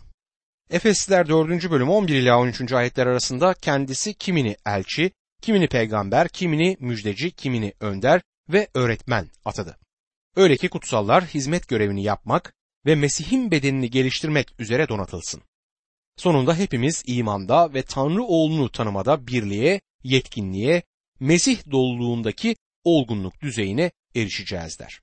Efesliler 0.70 1.28
4. 1.30 1.72
bölüm 1.72 1.90
11 1.90 2.16
ila 2.16 2.40
13. 2.40 2.74
ayetler 2.74 3.08
arasında 3.08 3.54
kendisi 3.54 4.14
kimini 4.14 4.56
elçi, 4.66 5.12
kimini 5.42 5.68
peygamber, 5.68 6.28
kimini 6.28 6.78
müjdeci, 6.80 7.32
kimini 7.32 7.74
önder 7.80 8.22
ve 8.50 8.68
öğretmen 8.74 9.28
atadı. 9.46 9.78
Öyle 10.36 10.58
ki 10.58 10.70
kutsallar 10.70 11.26
hizmet 11.26 11.68
görevini 11.68 12.04
yapmak 12.04 12.54
ve 12.86 12.96
Mesih'in 12.96 13.52
bedenini 13.52 13.90
geliştirmek 13.90 14.60
üzere 14.60 14.90
donatılsın. 14.90 15.42
Sonunda 16.18 16.56
hepimiz 16.56 17.04
imanda 17.08 17.74
ve 17.74 17.84
Tanrı 17.84 18.24
oğlunu 18.24 18.72
tanımada 18.72 19.28
birliğe, 19.28 19.82
yetkinliğe, 20.04 20.84
Mesih 21.20 21.72
doluluğundaki 21.72 22.56
olgunluk 22.84 23.42
düzeyine 23.42 23.92
erişeceğiz 24.16 24.80
der. 24.80 25.02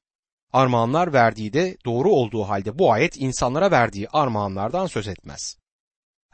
Armağanlar 0.53 1.13
verdiği 1.13 1.53
de 1.53 1.77
doğru 1.85 2.11
olduğu 2.11 2.43
halde 2.43 2.79
bu 2.79 2.93
ayet 2.93 3.21
insanlara 3.21 3.71
verdiği 3.71 4.09
armağanlardan 4.09 4.87
söz 4.87 5.09
etmez. 5.09 5.57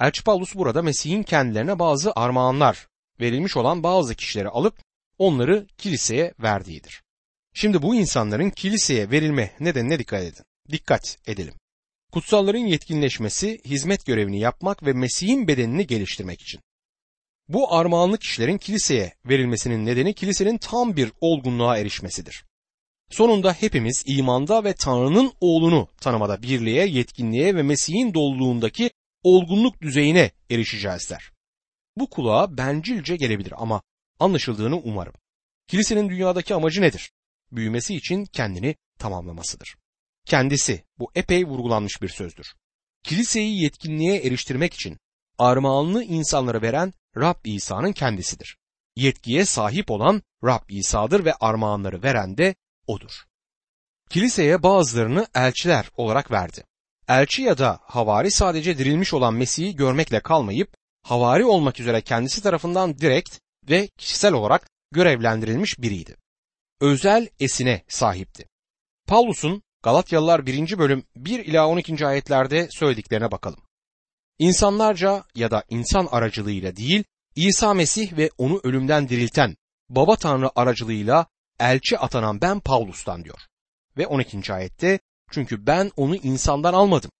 Elçi 0.00 0.24
Paulus 0.24 0.54
burada 0.54 0.82
Mesih'in 0.82 1.22
kendilerine 1.22 1.78
bazı 1.78 2.12
armağanlar 2.16 2.88
verilmiş 3.20 3.56
olan 3.56 3.82
bazı 3.82 4.14
kişileri 4.14 4.48
alıp 4.48 4.82
onları 5.18 5.66
kiliseye 5.78 6.34
verdiğidir. 6.42 7.02
Şimdi 7.60 7.82
bu 7.82 7.94
insanların 7.94 8.50
kiliseye 8.50 9.10
verilme 9.10 9.50
nedenine 9.60 9.98
dikkat 9.98 10.22
edin. 10.22 10.44
Dikkat 10.70 11.18
edelim. 11.26 11.54
Kutsalların 12.12 12.66
yetkinleşmesi, 12.66 13.60
hizmet 13.64 14.06
görevini 14.06 14.40
yapmak 14.40 14.82
ve 14.82 14.92
Mesih'in 14.92 15.48
bedenini 15.48 15.86
geliştirmek 15.86 16.42
için. 16.42 16.60
Bu 17.48 17.74
armağanlı 17.74 18.18
kişilerin 18.18 18.58
kiliseye 18.58 19.14
verilmesinin 19.24 19.86
nedeni 19.86 20.14
kilisenin 20.14 20.58
tam 20.58 20.96
bir 20.96 21.12
olgunluğa 21.20 21.78
erişmesidir. 21.78 22.44
Sonunda 23.10 23.52
hepimiz 23.52 24.04
imanda 24.06 24.64
ve 24.64 24.74
Tanrı'nın 24.74 25.32
oğlunu 25.40 25.88
tanımada 26.00 26.42
birliğe, 26.42 26.86
yetkinliğe 26.86 27.56
ve 27.56 27.62
Mesih'in 27.62 28.14
doluluğundaki 28.14 28.90
olgunluk 29.22 29.82
düzeyine 29.82 30.30
erişeceğiz 30.50 31.10
der. 31.10 31.32
Bu 31.96 32.10
kulağa 32.10 32.56
bencilce 32.58 33.16
gelebilir 33.16 33.54
ama 33.56 33.82
anlaşıldığını 34.20 34.76
umarım. 34.76 35.14
Kilisenin 35.68 36.08
dünyadaki 36.08 36.54
amacı 36.54 36.80
nedir? 36.80 37.10
Büyümesi 37.52 37.94
için 37.94 38.24
kendini 38.24 38.76
tamamlamasıdır. 38.98 39.76
Kendisi 40.24 40.84
bu 40.98 41.10
epey 41.14 41.44
vurgulanmış 41.44 42.02
bir 42.02 42.08
sözdür. 42.08 42.54
Kiliseyi 43.04 43.62
yetkinliğe 43.62 44.16
eriştirmek 44.16 44.74
için 44.74 44.98
armağanlı 45.38 46.04
insanları 46.04 46.62
veren 46.62 46.94
Rab 47.16 47.44
İsa'nın 47.44 47.92
kendisidir. 47.92 48.58
Yetkiye 48.96 49.44
sahip 49.44 49.90
olan 49.90 50.22
Rab 50.44 50.62
İsa'dır 50.68 51.24
ve 51.24 51.34
armağanları 51.34 52.02
veren 52.02 52.36
de 52.36 52.54
odur. 52.86 53.12
Kiliseye 54.10 54.62
bazılarını 54.62 55.26
elçiler 55.34 55.90
olarak 55.96 56.30
verdi. 56.30 56.64
Elçi 57.08 57.42
ya 57.42 57.58
da 57.58 57.80
havari 57.82 58.30
sadece 58.30 58.78
dirilmiş 58.78 59.14
olan 59.14 59.34
Mesih'i 59.34 59.76
görmekle 59.76 60.20
kalmayıp 60.20 60.74
havari 61.02 61.44
olmak 61.44 61.80
üzere 61.80 62.00
kendisi 62.00 62.42
tarafından 62.42 62.98
direkt 62.98 63.38
ve 63.68 63.88
kişisel 63.88 64.32
olarak 64.32 64.70
görevlendirilmiş 64.92 65.78
biriydi. 65.78 66.16
Özel 66.80 67.28
esine 67.40 67.84
sahipti. 67.88 68.48
Paulus'un 69.06 69.62
Galatyalılar 69.82 70.46
1. 70.46 70.78
bölüm 70.78 71.04
1 71.16 71.38
ila 71.38 71.68
12. 71.68 72.06
ayetlerde 72.06 72.68
söylediklerine 72.70 73.30
bakalım. 73.30 73.60
İnsanlarca 74.38 75.24
ya 75.34 75.50
da 75.50 75.64
insan 75.70 76.08
aracılığıyla 76.10 76.76
değil, 76.76 77.04
İsa 77.36 77.74
Mesih 77.74 78.16
ve 78.16 78.30
onu 78.38 78.60
ölümden 78.64 79.08
dirilten 79.08 79.56
Baba 79.88 80.16
Tanrı 80.16 80.50
aracılığıyla 80.56 81.26
elçi 81.60 81.98
atanan 81.98 82.40
ben 82.40 82.60
Paulus'tan 82.60 83.24
diyor. 83.24 83.40
Ve 83.96 84.06
12. 84.06 84.52
ayette 84.52 84.98
çünkü 85.30 85.66
ben 85.66 85.90
onu 85.96 86.16
insandan 86.16 86.74
almadım. 86.74 87.10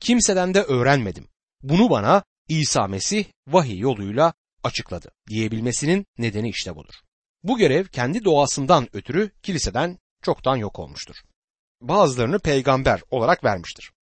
Kimseden 0.00 0.54
de 0.54 0.62
öğrenmedim. 0.62 1.28
Bunu 1.62 1.90
bana 1.90 2.24
İsa 2.48 2.86
Mesih 2.86 3.24
vahiy 3.46 3.78
yoluyla 3.78 4.32
açıkladı 4.62 5.10
diyebilmesinin 5.28 6.06
nedeni 6.18 6.48
işte 6.48 6.76
budur. 6.76 6.94
Bu 7.44 7.58
görev 7.58 7.86
kendi 7.86 8.24
doğasından 8.24 8.88
ötürü 8.92 9.30
kiliseden 9.42 9.98
çoktan 10.22 10.56
yok 10.56 10.78
olmuştur. 10.78 11.16
Bazılarını 11.80 12.38
peygamber 12.38 13.02
olarak 13.10 13.44
vermiştir. 13.44 13.92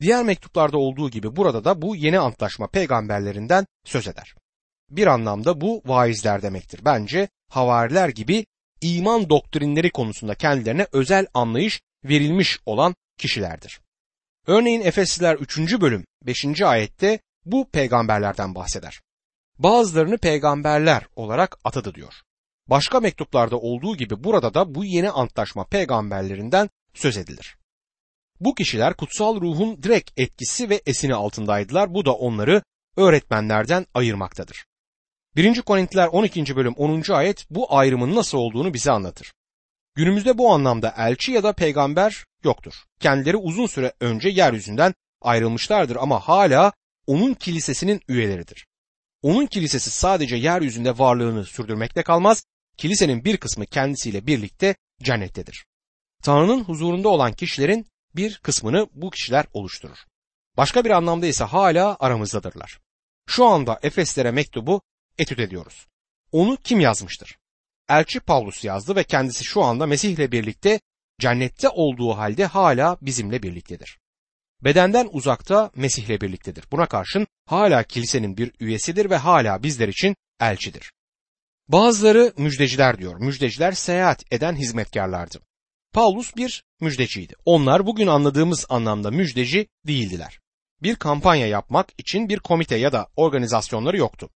Diğer 0.00 0.24
mektuplarda 0.24 0.78
olduğu 0.78 1.10
gibi 1.10 1.36
burada 1.36 1.64
da 1.64 1.82
bu 1.82 1.96
yeni 1.96 2.18
antlaşma 2.18 2.66
peygamberlerinden 2.66 3.66
söz 3.84 4.08
eder. 4.08 4.34
Bir 4.90 5.06
anlamda 5.06 5.60
bu 5.60 5.82
vaizler 5.84 6.42
demektir. 6.42 6.80
Bence 6.84 7.28
havariler 7.48 8.08
gibi 8.08 8.46
iman 8.80 9.30
doktrinleri 9.30 9.90
konusunda 9.90 10.34
kendilerine 10.34 10.86
özel 10.92 11.26
anlayış 11.34 11.80
verilmiş 12.04 12.58
olan 12.66 12.94
kişilerdir. 13.18 13.80
Örneğin 14.46 14.80
Efesliler 14.80 15.34
3. 15.34 15.58
bölüm 15.80 16.04
5. 16.22 16.62
ayette 16.62 17.20
bu 17.44 17.70
peygamberlerden 17.70 18.54
bahseder. 18.54 19.00
Bazılarını 19.58 20.18
peygamberler 20.18 21.06
olarak 21.16 21.58
atadı 21.64 21.94
diyor. 21.94 22.14
Başka 22.70 23.00
mektuplarda 23.00 23.56
olduğu 23.56 23.96
gibi 23.96 24.24
burada 24.24 24.54
da 24.54 24.74
bu 24.74 24.84
yeni 24.84 25.10
antlaşma 25.10 25.64
peygamberlerinden 25.64 26.70
söz 26.94 27.16
edilir. 27.16 27.56
Bu 28.40 28.54
kişiler 28.54 28.94
kutsal 28.94 29.40
ruhun 29.40 29.82
direkt 29.82 30.10
etkisi 30.16 30.70
ve 30.70 30.82
esini 30.86 31.14
altındaydılar. 31.14 31.94
Bu 31.94 32.04
da 32.04 32.12
onları 32.12 32.62
öğretmenlerden 32.96 33.86
ayırmaktadır. 33.94 34.66
1. 35.36 35.62
Korintiler 35.62 36.06
12. 36.06 36.56
bölüm 36.56 36.74
10. 36.74 37.12
ayet 37.12 37.46
bu 37.50 37.74
ayrımın 37.76 38.14
nasıl 38.14 38.38
olduğunu 38.38 38.74
bize 38.74 38.90
anlatır. 38.90 39.32
Günümüzde 39.94 40.38
bu 40.38 40.52
anlamda 40.52 40.94
elçi 40.98 41.32
ya 41.32 41.42
da 41.42 41.52
peygamber 41.52 42.24
yoktur. 42.44 42.74
Kendileri 43.00 43.36
uzun 43.36 43.66
süre 43.66 43.92
önce 44.00 44.28
yeryüzünden 44.28 44.94
ayrılmışlardır 45.22 45.96
ama 45.96 46.20
hala 46.20 46.72
onun 47.06 47.34
kilisesinin 47.34 48.00
üyeleridir. 48.08 48.66
Onun 49.22 49.46
kilisesi 49.46 49.90
sadece 49.90 50.36
yeryüzünde 50.36 50.98
varlığını 50.98 51.44
sürdürmekte 51.44 52.02
kalmaz, 52.02 52.44
kilisenin 52.80 53.24
bir 53.24 53.36
kısmı 53.36 53.66
kendisiyle 53.66 54.26
birlikte 54.26 54.74
cennettedir. 55.02 55.66
Tanrı'nın 56.22 56.64
huzurunda 56.64 57.08
olan 57.08 57.32
kişilerin 57.32 57.86
bir 58.16 58.38
kısmını 58.38 58.88
bu 58.92 59.10
kişiler 59.10 59.46
oluşturur. 59.52 59.98
Başka 60.56 60.84
bir 60.84 60.90
anlamda 60.90 61.26
ise 61.26 61.44
hala 61.44 61.96
aramızdadırlar. 62.00 62.78
Şu 63.26 63.44
anda 63.46 63.78
Efeslere 63.82 64.30
mektubu 64.30 64.82
etüt 65.18 65.38
ediyoruz. 65.38 65.86
Onu 66.32 66.56
kim 66.56 66.80
yazmıştır? 66.80 67.38
Elçi 67.88 68.20
Paulus 68.20 68.64
yazdı 68.64 68.96
ve 68.96 69.04
kendisi 69.04 69.44
şu 69.44 69.62
anda 69.62 69.86
Mesih 69.86 70.10
ile 70.10 70.32
birlikte 70.32 70.80
cennette 71.20 71.68
olduğu 71.68 72.16
halde 72.16 72.46
hala 72.46 72.98
bizimle 73.02 73.42
birliktedir. 73.42 73.98
Bedenden 74.64 75.08
uzakta 75.12 75.70
Mesih 75.76 76.04
ile 76.04 76.20
birliktedir. 76.20 76.64
Buna 76.72 76.86
karşın 76.86 77.26
hala 77.46 77.82
kilisenin 77.82 78.36
bir 78.36 78.52
üyesidir 78.60 79.10
ve 79.10 79.16
hala 79.16 79.62
bizler 79.62 79.88
için 79.88 80.16
elçidir. 80.40 80.92
Bazıları 81.72 82.32
müjdeciler 82.36 82.98
diyor. 82.98 83.20
Müjdeciler 83.20 83.72
seyahat 83.72 84.32
eden 84.32 84.56
hizmetkarlardı. 84.56 85.38
Paulus 85.92 86.36
bir 86.36 86.64
müjdeciydi. 86.80 87.34
Onlar 87.44 87.86
bugün 87.86 88.06
anladığımız 88.06 88.66
anlamda 88.68 89.10
müjdeci 89.10 89.68
değildiler. 89.86 90.40
Bir 90.82 90.96
kampanya 90.96 91.46
yapmak 91.46 91.88
için 91.98 92.28
bir 92.28 92.38
komite 92.38 92.76
ya 92.76 92.92
da 92.92 93.06
organizasyonları 93.16 93.96
yoktu. 93.96 94.30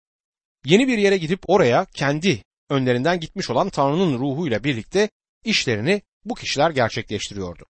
Yeni 0.64 0.88
bir 0.88 0.98
yere 0.98 1.16
gidip 1.16 1.40
oraya 1.46 1.84
kendi 1.84 2.44
önlerinden 2.70 3.20
gitmiş 3.20 3.50
olan 3.50 3.70
Tanrı'nın 3.70 4.18
ruhuyla 4.18 4.64
birlikte 4.64 5.08
işlerini 5.44 6.02
bu 6.24 6.34
kişiler 6.34 6.70
gerçekleştiriyordu. 6.70 7.64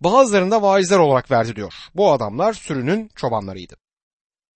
Bazılarında 0.00 0.62
vaizler 0.62 0.98
olarak 0.98 1.30
verdi 1.30 1.56
diyor. 1.56 1.74
Bu 1.94 2.12
adamlar 2.12 2.52
sürünün 2.52 3.10
çobanlarıydı. 3.16 3.76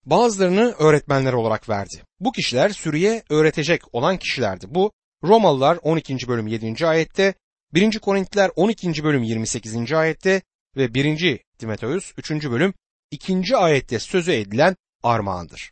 Bazılarını 0.05 0.75
öğretmenler 0.79 1.33
olarak 1.33 1.69
verdi. 1.69 2.03
Bu 2.19 2.31
kişiler 2.31 2.69
sürüye 2.69 3.23
öğretecek 3.29 3.95
olan 3.95 4.17
kişilerdi. 4.17 4.65
Bu 4.69 4.91
Romalılar 5.23 5.79
12. 5.81 6.27
bölüm 6.27 6.47
7. 6.47 6.87
ayette, 6.87 7.33
1. 7.73 7.99
Korintiler 7.99 8.51
12. 8.55 9.03
bölüm 9.03 9.23
28. 9.23 9.93
ayette 9.93 10.41
ve 10.77 10.93
1. 10.93 11.39
Timoteus 11.57 12.13
3. 12.17 12.31
bölüm 12.31 12.73
2. 13.11 13.57
ayette 13.57 13.99
sözü 13.99 14.31
edilen 14.31 14.75
armağandır. 15.03 15.71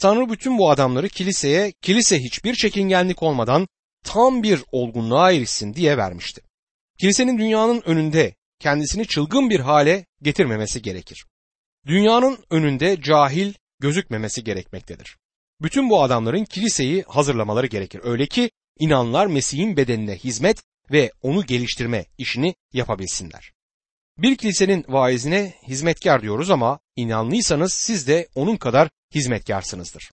Tanrı 0.00 0.30
bütün 0.30 0.58
bu 0.58 0.70
adamları 0.70 1.08
kiliseye, 1.08 1.72
kilise 1.82 2.18
hiçbir 2.18 2.54
çekingenlik 2.54 3.22
olmadan 3.22 3.68
tam 4.04 4.42
bir 4.42 4.62
olgunluğa 4.72 5.32
erişsin 5.32 5.74
diye 5.74 5.96
vermişti. 5.96 6.40
Kilisenin 6.98 7.38
dünyanın 7.38 7.82
önünde 7.86 8.34
kendisini 8.60 9.06
çılgın 9.06 9.50
bir 9.50 9.60
hale 9.60 10.06
getirmemesi 10.22 10.82
gerekir. 10.82 11.26
Dünyanın 11.88 12.38
önünde 12.50 13.00
cahil 13.02 13.54
gözükmemesi 13.80 14.44
gerekmektedir. 14.44 15.16
Bütün 15.62 15.90
bu 15.90 16.02
adamların 16.02 16.44
kiliseyi 16.44 17.02
hazırlamaları 17.02 17.66
gerekir. 17.66 18.00
Öyle 18.04 18.26
ki 18.26 18.50
inanlar 18.78 19.26
Mesih'in 19.26 19.76
bedenine 19.76 20.16
hizmet 20.16 20.62
ve 20.92 21.12
onu 21.22 21.46
geliştirme 21.46 22.06
işini 22.18 22.54
yapabilsinler. 22.72 23.52
Bir 24.18 24.36
kilisenin 24.36 24.84
vaizine 24.88 25.54
hizmetkar 25.68 26.22
diyoruz 26.22 26.50
ama 26.50 26.78
inanlıysanız 26.96 27.72
siz 27.72 28.08
de 28.08 28.28
onun 28.34 28.56
kadar 28.56 28.88
hizmetkarsınızdır. 29.14 30.10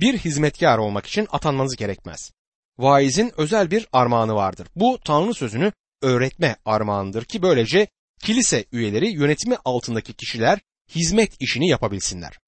Bir 0.00 0.18
hizmetkar 0.18 0.78
olmak 0.78 1.06
için 1.06 1.28
atanmanız 1.30 1.76
gerekmez. 1.76 2.30
Vaizin 2.78 3.32
özel 3.36 3.70
bir 3.70 3.88
armağanı 3.92 4.34
vardır. 4.34 4.68
Bu 4.76 4.98
Tanrı 5.04 5.34
sözünü 5.34 5.72
öğretme 6.02 6.56
armağanıdır 6.64 7.24
ki 7.24 7.42
böylece 7.42 7.86
kilise 8.20 8.64
üyeleri 8.72 9.10
yönetimi 9.10 9.56
altındaki 9.64 10.12
kişiler 10.12 10.60
hizmet 10.88 11.32
işini 11.40 11.68
yapabilsinler. 11.68 12.38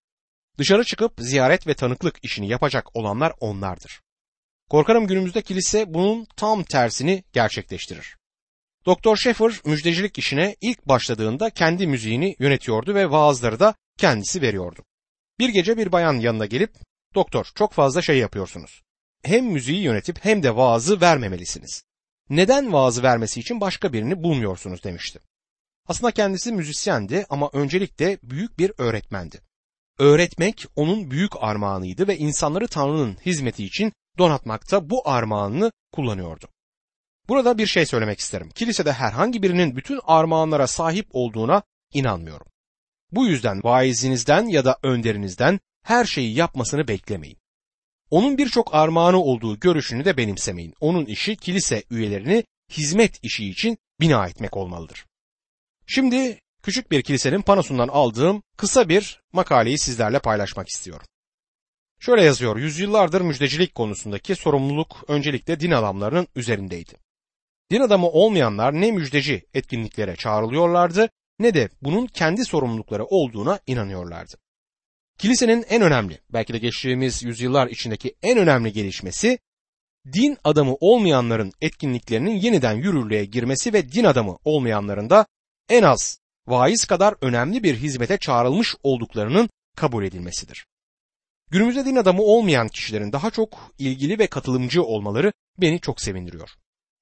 Dışarı 0.58 0.84
çıkıp 0.84 1.12
ziyaret 1.18 1.66
ve 1.66 1.74
tanıklık 1.74 2.24
işini 2.24 2.48
yapacak 2.48 2.96
olanlar 2.96 3.32
onlardır. 3.40 4.00
Korkarım 4.70 5.06
günümüzde 5.06 5.42
kilise 5.42 5.94
bunun 5.94 6.26
tam 6.36 6.62
tersini 6.62 7.24
gerçekleştirir. 7.32 8.16
Doktor 8.86 9.16
Schaeffer 9.16 9.52
müjdecilik 9.64 10.18
işine 10.18 10.56
ilk 10.60 10.88
başladığında 10.88 11.50
kendi 11.50 11.86
müziğini 11.86 12.36
yönetiyordu 12.38 12.94
ve 12.94 13.10
vaazları 13.10 13.60
da 13.60 13.74
kendisi 13.98 14.42
veriyordu. 14.42 14.84
Bir 15.38 15.48
gece 15.48 15.76
bir 15.76 15.92
bayan 15.92 16.14
yanına 16.14 16.46
gelip, 16.46 16.72
doktor 17.14 17.46
çok 17.54 17.72
fazla 17.72 18.02
şey 18.02 18.18
yapıyorsunuz. 18.18 18.82
Hem 19.22 19.44
müziği 19.44 19.82
yönetip 19.82 20.24
hem 20.24 20.42
de 20.42 20.56
vaazı 20.56 21.00
vermemelisiniz. 21.00 21.84
Neden 22.30 22.72
vaazı 22.72 23.02
vermesi 23.02 23.40
için 23.40 23.60
başka 23.60 23.92
birini 23.92 24.22
bulmuyorsunuz 24.22 24.84
demişti. 24.84 25.20
Aslında 25.88 26.10
kendisi 26.10 26.52
müzisyendi 26.52 27.26
ama 27.30 27.50
öncelikle 27.52 28.18
büyük 28.22 28.58
bir 28.58 28.72
öğretmendi. 28.78 29.40
öğretmek 29.98 30.66
onun 30.76 31.10
büyük 31.10 31.32
armağanıydı 31.42 32.08
ve 32.08 32.18
insanları 32.18 32.68
Tanrı'nın 32.68 33.16
hizmeti 33.26 33.64
için 33.64 33.92
donatmakta 34.18 34.90
bu 34.90 35.08
armağanını 35.08 35.72
kullanıyordu. 35.92 36.48
Burada 37.28 37.58
bir 37.58 37.66
şey 37.66 37.86
söylemek 37.86 38.18
isterim. 38.18 38.50
Kilisede 38.50 38.92
herhangi 38.92 39.42
birinin 39.42 39.76
bütün 39.76 40.00
armağanlara 40.04 40.66
sahip 40.66 41.06
olduğuna 41.12 41.62
inanmıyorum. 41.92 42.46
Bu 43.12 43.26
yüzden 43.26 43.62
vaizinizden 43.62 44.46
ya 44.46 44.64
da 44.64 44.78
önderinizden 44.82 45.60
her 45.82 46.04
şeyi 46.04 46.34
yapmasını 46.34 46.88
beklemeyin. 46.88 47.38
Onun 48.10 48.38
birçok 48.38 48.74
armağanı 48.74 49.22
olduğu 49.22 49.60
görüşünü 49.60 50.04
de 50.04 50.16
benimsemeyin. 50.16 50.74
Onun 50.80 51.04
işi 51.04 51.36
kilise 51.36 51.82
üyelerini 51.90 52.44
hizmet 52.70 53.24
işi 53.24 53.48
için 53.48 53.78
bina 54.00 54.26
etmek 54.26 54.56
olmalıdır. 54.56 55.06
Şimdi 55.86 56.40
küçük 56.62 56.90
bir 56.90 57.02
kilisenin 57.02 57.42
panosundan 57.42 57.88
aldığım 57.88 58.42
kısa 58.56 58.88
bir 58.88 59.20
makaleyi 59.32 59.78
sizlerle 59.78 60.18
paylaşmak 60.18 60.68
istiyorum. 60.68 61.06
Şöyle 62.00 62.22
yazıyor, 62.22 62.56
yüzyıllardır 62.56 63.20
müjdecilik 63.20 63.74
konusundaki 63.74 64.36
sorumluluk 64.36 65.04
öncelikle 65.08 65.60
din 65.60 65.70
adamlarının 65.70 66.28
üzerindeydi. 66.36 66.92
Din 67.70 67.80
adamı 67.80 68.08
olmayanlar 68.08 68.72
ne 68.72 68.92
müjdeci 68.92 69.46
etkinliklere 69.54 70.16
çağrılıyorlardı 70.16 71.08
ne 71.38 71.54
de 71.54 71.68
bunun 71.82 72.06
kendi 72.06 72.44
sorumlulukları 72.44 73.04
olduğuna 73.04 73.60
inanıyorlardı. 73.66 74.36
Kilisenin 75.18 75.64
en 75.68 75.82
önemli, 75.82 76.18
belki 76.32 76.52
de 76.52 76.58
geçtiğimiz 76.58 77.22
yüzyıllar 77.22 77.66
içindeki 77.66 78.14
en 78.22 78.38
önemli 78.38 78.72
gelişmesi, 78.72 79.38
din 80.12 80.38
adamı 80.44 80.74
olmayanların 80.80 81.52
etkinliklerinin 81.60 82.36
yeniden 82.36 82.72
yürürlüğe 82.72 83.24
girmesi 83.24 83.72
ve 83.72 83.92
din 83.92 84.04
adamı 84.04 84.38
olmayanların 84.44 85.10
da 85.10 85.26
en 85.68 85.82
az 85.82 86.18
vaiz 86.46 86.84
kadar 86.84 87.14
önemli 87.20 87.62
bir 87.62 87.76
hizmete 87.76 88.18
çağrılmış 88.18 88.74
olduklarının 88.82 89.48
kabul 89.76 90.04
edilmesidir. 90.04 90.66
Günümüzde 91.50 91.84
din 91.84 91.96
adamı 91.96 92.22
olmayan 92.22 92.68
kişilerin 92.68 93.12
daha 93.12 93.30
çok 93.30 93.74
ilgili 93.78 94.18
ve 94.18 94.26
katılımcı 94.26 94.82
olmaları 94.82 95.32
beni 95.58 95.80
çok 95.80 96.00
sevindiriyor. 96.00 96.50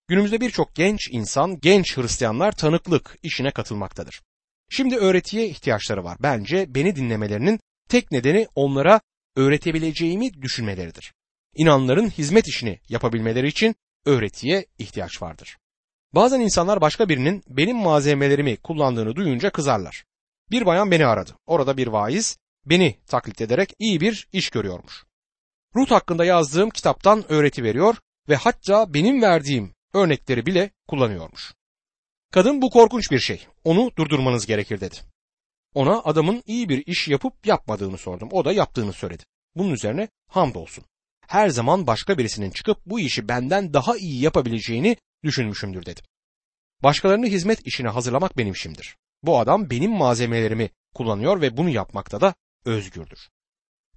Günümüzde 0.09 0.41
birçok 0.41 0.75
genç 0.75 1.09
insan, 1.11 1.61
genç 1.61 1.97
Hristiyanlar 1.97 2.53
tanıklık 2.53 3.19
işine 3.23 3.51
katılmaktadır. 3.51 4.23
Şimdi 4.71 4.97
öğretiye 4.97 5.49
ihtiyaçları 5.49 6.05
var. 6.05 6.19
Bence 6.21 6.75
beni 6.75 6.97
dinlemelerinin 6.97 7.61
tek 7.89 8.11
nedeni 8.13 8.47
onlara 8.55 9.01
öğretebileceğimi 9.37 10.43
düşünmeleridir. 10.43 11.15
İnanların 11.57 12.11
hizmet 12.11 12.49
işini 12.49 12.81
yapabilmeleri 12.89 13.49
için 13.49 13.75
öğretiye 14.07 14.67
ihtiyaç 14.79 15.23
vardır. 15.23 15.57
Bazen 16.15 16.41
insanlar 16.41 16.81
başka 16.81 17.09
birinin 17.09 17.43
benim 17.49 17.77
malzemelerimi 17.77 18.57
kullandığını 18.57 19.17
duyunca 19.17 19.51
kızarlar. 19.51 20.05
Bir 20.51 20.67
bayan 20.67 20.91
beni 20.91 21.07
aradı. 21.07 21.31
Orada 21.47 21.77
bir 21.77 21.87
vaiz 21.87 22.39
beni 22.67 22.97
taklit 23.07 23.41
ederek 23.41 23.73
iyi 23.79 24.01
bir 24.01 24.29
iş 24.33 24.51
görüyormuş. 24.51 25.05
Ruth 25.77 25.93
hakkında 25.93 26.25
yazdığım 26.25 26.71
kitaptan 26.71 27.33
öğreti 27.33 27.65
veriyor 27.65 27.97
ve 28.29 28.37
hatta 28.37 28.95
benim 28.95 29.23
verdiğim 29.23 29.75
örnekleri 29.95 30.47
bile 30.47 30.71
kullanıyormuş. 30.89 31.55
Kadın 32.33 32.63
bu 32.63 32.71
korkunç 32.71 33.11
bir 33.11 33.19
şey. 33.19 33.47
Onu 33.65 33.91
durdurmanız 33.99 34.47
gerekir 34.47 34.81
dedi. 34.81 34.97
Ona 35.75 36.01
adamın 36.05 36.43
iyi 36.47 36.69
bir 36.69 36.87
iş 36.87 37.09
yapıp 37.09 37.47
yapmadığını 37.47 37.99
sordum. 37.99 38.29
O 38.33 38.45
da 38.45 38.53
yaptığını 38.53 38.93
söyledi. 38.93 39.23
Bunun 39.57 39.71
üzerine 39.71 40.09
hamdolsun. 40.29 40.85
Her 41.27 41.49
zaman 41.49 41.87
başka 41.87 42.19
birisinin 42.19 42.51
çıkıp 42.51 42.79
bu 42.87 43.01
işi 43.01 43.29
benden 43.29 43.73
daha 43.75 43.97
iyi 43.97 44.23
yapabileceğini 44.23 44.97
düşünmüşümdür 45.25 45.87
dedim. 45.87 46.05
Başkalarını 46.83 47.27
hizmet 47.27 47.67
işine 47.67 47.89
hazırlamak 47.89 48.39
benim 48.39 48.53
işimdir. 48.53 48.97
Bu 49.23 49.39
adam 49.39 49.71
benim 49.71 49.91
malzemelerimi 49.91 50.71
kullanıyor 50.95 51.41
ve 51.41 51.57
bunu 51.57 51.71
yapmakta 51.71 52.21
da 52.21 52.35
özgürdür. 52.65 53.29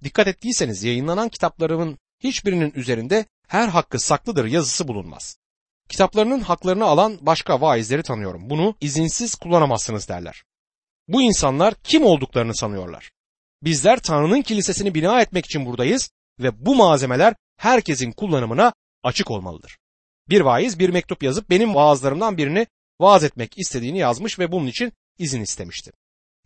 Dikkat 0.04 0.28
ettiyseniz 0.28 0.84
yayınlanan 0.84 1.28
kitaplarımın 1.28 1.98
hiçbirinin 2.20 2.72
üzerinde 2.74 3.26
her 3.48 3.68
hakkı 3.68 3.98
saklıdır 3.98 4.44
yazısı 4.44 4.88
bulunmaz. 4.88 5.38
Kitaplarının 5.88 6.40
haklarını 6.40 6.84
alan 6.84 7.18
başka 7.20 7.60
vaizleri 7.60 8.02
tanıyorum. 8.02 8.50
Bunu 8.50 8.74
izinsiz 8.80 9.34
kullanamazsınız 9.34 10.08
derler. 10.08 10.44
Bu 11.08 11.22
insanlar 11.22 11.74
kim 11.74 12.04
olduklarını 12.04 12.56
sanıyorlar. 12.56 13.10
Bizler 13.62 13.98
Tanrı'nın 14.02 14.42
kilisesini 14.42 14.94
bina 14.94 15.20
etmek 15.20 15.46
için 15.46 15.66
buradayız 15.66 16.10
ve 16.40 16.66
bu 16.66 16.74
malzemeler 16.74 17.34
herkesin 17.56 18.12
kullanımına 18.12 18.72
açık 19.02 19.30
olmalıdır. 19.30 19.78
Bir 20.30 20.40
vaiz 20.40 20.78
bir 20.78 20.90
mektup 20.90 21.22
yazıp 21.22 21.50
benim 21.50 21.74
vaazlarımdan 21.74 22.38
birini 22.38 22.66
vaaz 23.00 23.24
etmek 23.24 23.58
istediğini 23.58 23.98
yazmış 23.98 24.38
ve 24.38 24.52
bunun 24.52 24.66
için 24.66 24.92
izin 25.18 25.42
istemişti. 25.42 25.92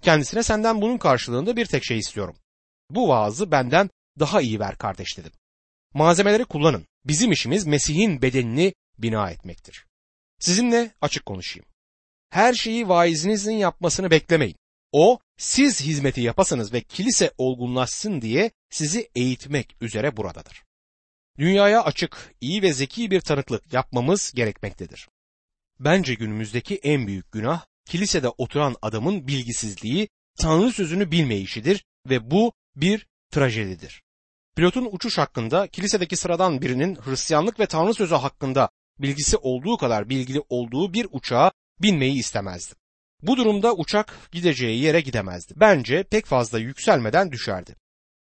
Kendisine 0.03 0.42
senden 0.42 0.83
bunun 0.83 0.99
karşılığında 0.99 1.57
bir 1.57 1.66
tek 1.66 1.85
şey 1.85 1.99
istiyorum. 1.99 2.37
Bu 2.90 3.09
vaazı 3.09 3.51
benden 3.51 3.90
daha 4.18 4.40
iyi 4.40 4.61
ver 4.61 4.79
kardeş 4.79 5.18
dedim. 5.18 5.33
Malzemeleri 5.95 6.45
kullanın. 6.45 6.87
Bizim 7.05 7.33
işimiz 7.33 7.66
Mesih'in 7.66 8.23
bedenini 8.23 8.75
bina 8.99 9.31
etmektir. 9.31 9.87
Sizinle 10.38 10.90
açık 11.01 11.27
konuşayım. 11.27 11.66
Her 12.31 12.55
şeyi 12.55 12.88
vaizinizin 12.88 13.53
yapmasını 13.53 14.11
beklemeyin. 14.11 14.57
O 14.92 15.18
siz 15.38 15.81
hizmeti 15.81 16.21
yapasınız 16.21 16.73
ve 16.73 16.81
kilise 16.81 17.33
olgunlaşsın 17.38 18.21
diye 18.21 18.51
sizi 18.71 19.11
eğitmek 19.14 19.77
üzere 19.81 20.16
buradadır. 20.16 20.62
Dünyaya 21.38 21.85
açık, 21.85 22.35
iyi 22.40 22.62
ve 22.62 22.73
zeki 22.73 23.11
bir 23.11 23.21
tanıklık 23.21 23.73
yapmamız 23.73 24.33
gerekmektedir. 24.35 25.09
Bence 25.81 26.14
günümüzdeki 26.14 26.77
en 26.77 27.07
büyük 27.07 27.33
günah 27.33 27.64
kilisede 27.87 28.29
oturan 28.29 28.77
adamın 28.83 29.27
bilgisizliği, 29.27 30.09
Tanrı 30.38 30.73
sözünü 30.73 31.11
bilmeyişidir 31.11 31.85
ve 32.09 32.31
bu 32.31 32.53
bir 32.77 33.07
trajedidir. 33.31 34.03
Pilotun 34.57 34.88
uçuş 34.92 35.18
hakkında 35.18 35.66
kilisedeki 35.66 36.16
sıradan 36.16 36.62
birinin 36.62 36.97
Hristiyanlık 36.97 37.61
ve 37.61 37.66
Tanrı 37.66 37.95
sözü 37.95 38.14
hakkında 38.14 38.68
bilgisi 38.99 39.37
olduğu 39.37 39.77
kadar 39.77 40.09
bilgili 40.09 40.42
olduğu 40.49 40.92
bir 40.92 41.07
uçağa 41.11 41.53
binmeyi 41.83 42.18
istemezdi. 42.18 42.75
Bu 43.23 43.37
durumda 43.37 43.75
uçak 43.75 44.18
gideceği 44.33 44.83
yere 44.83 45.01
gidemezdi. 45.01 45.55
Bence 45.57 46.03
pek 46.03 46.27
fazla 46.27 46.59
yükselmeden 46.59 47.33
düşerdi. 47.33 47.77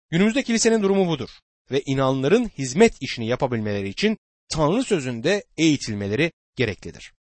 Günümüzde 0.10 0.44
kilisenin 0.44 0.84
durumu 0.84 1.08
budur 1.08 1.30
ve 1.72 1.82
inanların 1.86 2.46
hizmet 2.58 3.02
işini 3.02 3.28
yapabilmeleri 3.28 3.90
için 3.90 4.18
Tanrı 4.50 4.84
sözünde 4.84 5.44
eğitilmeleri 5.58 6.32
gereklidir. 6.56 7.14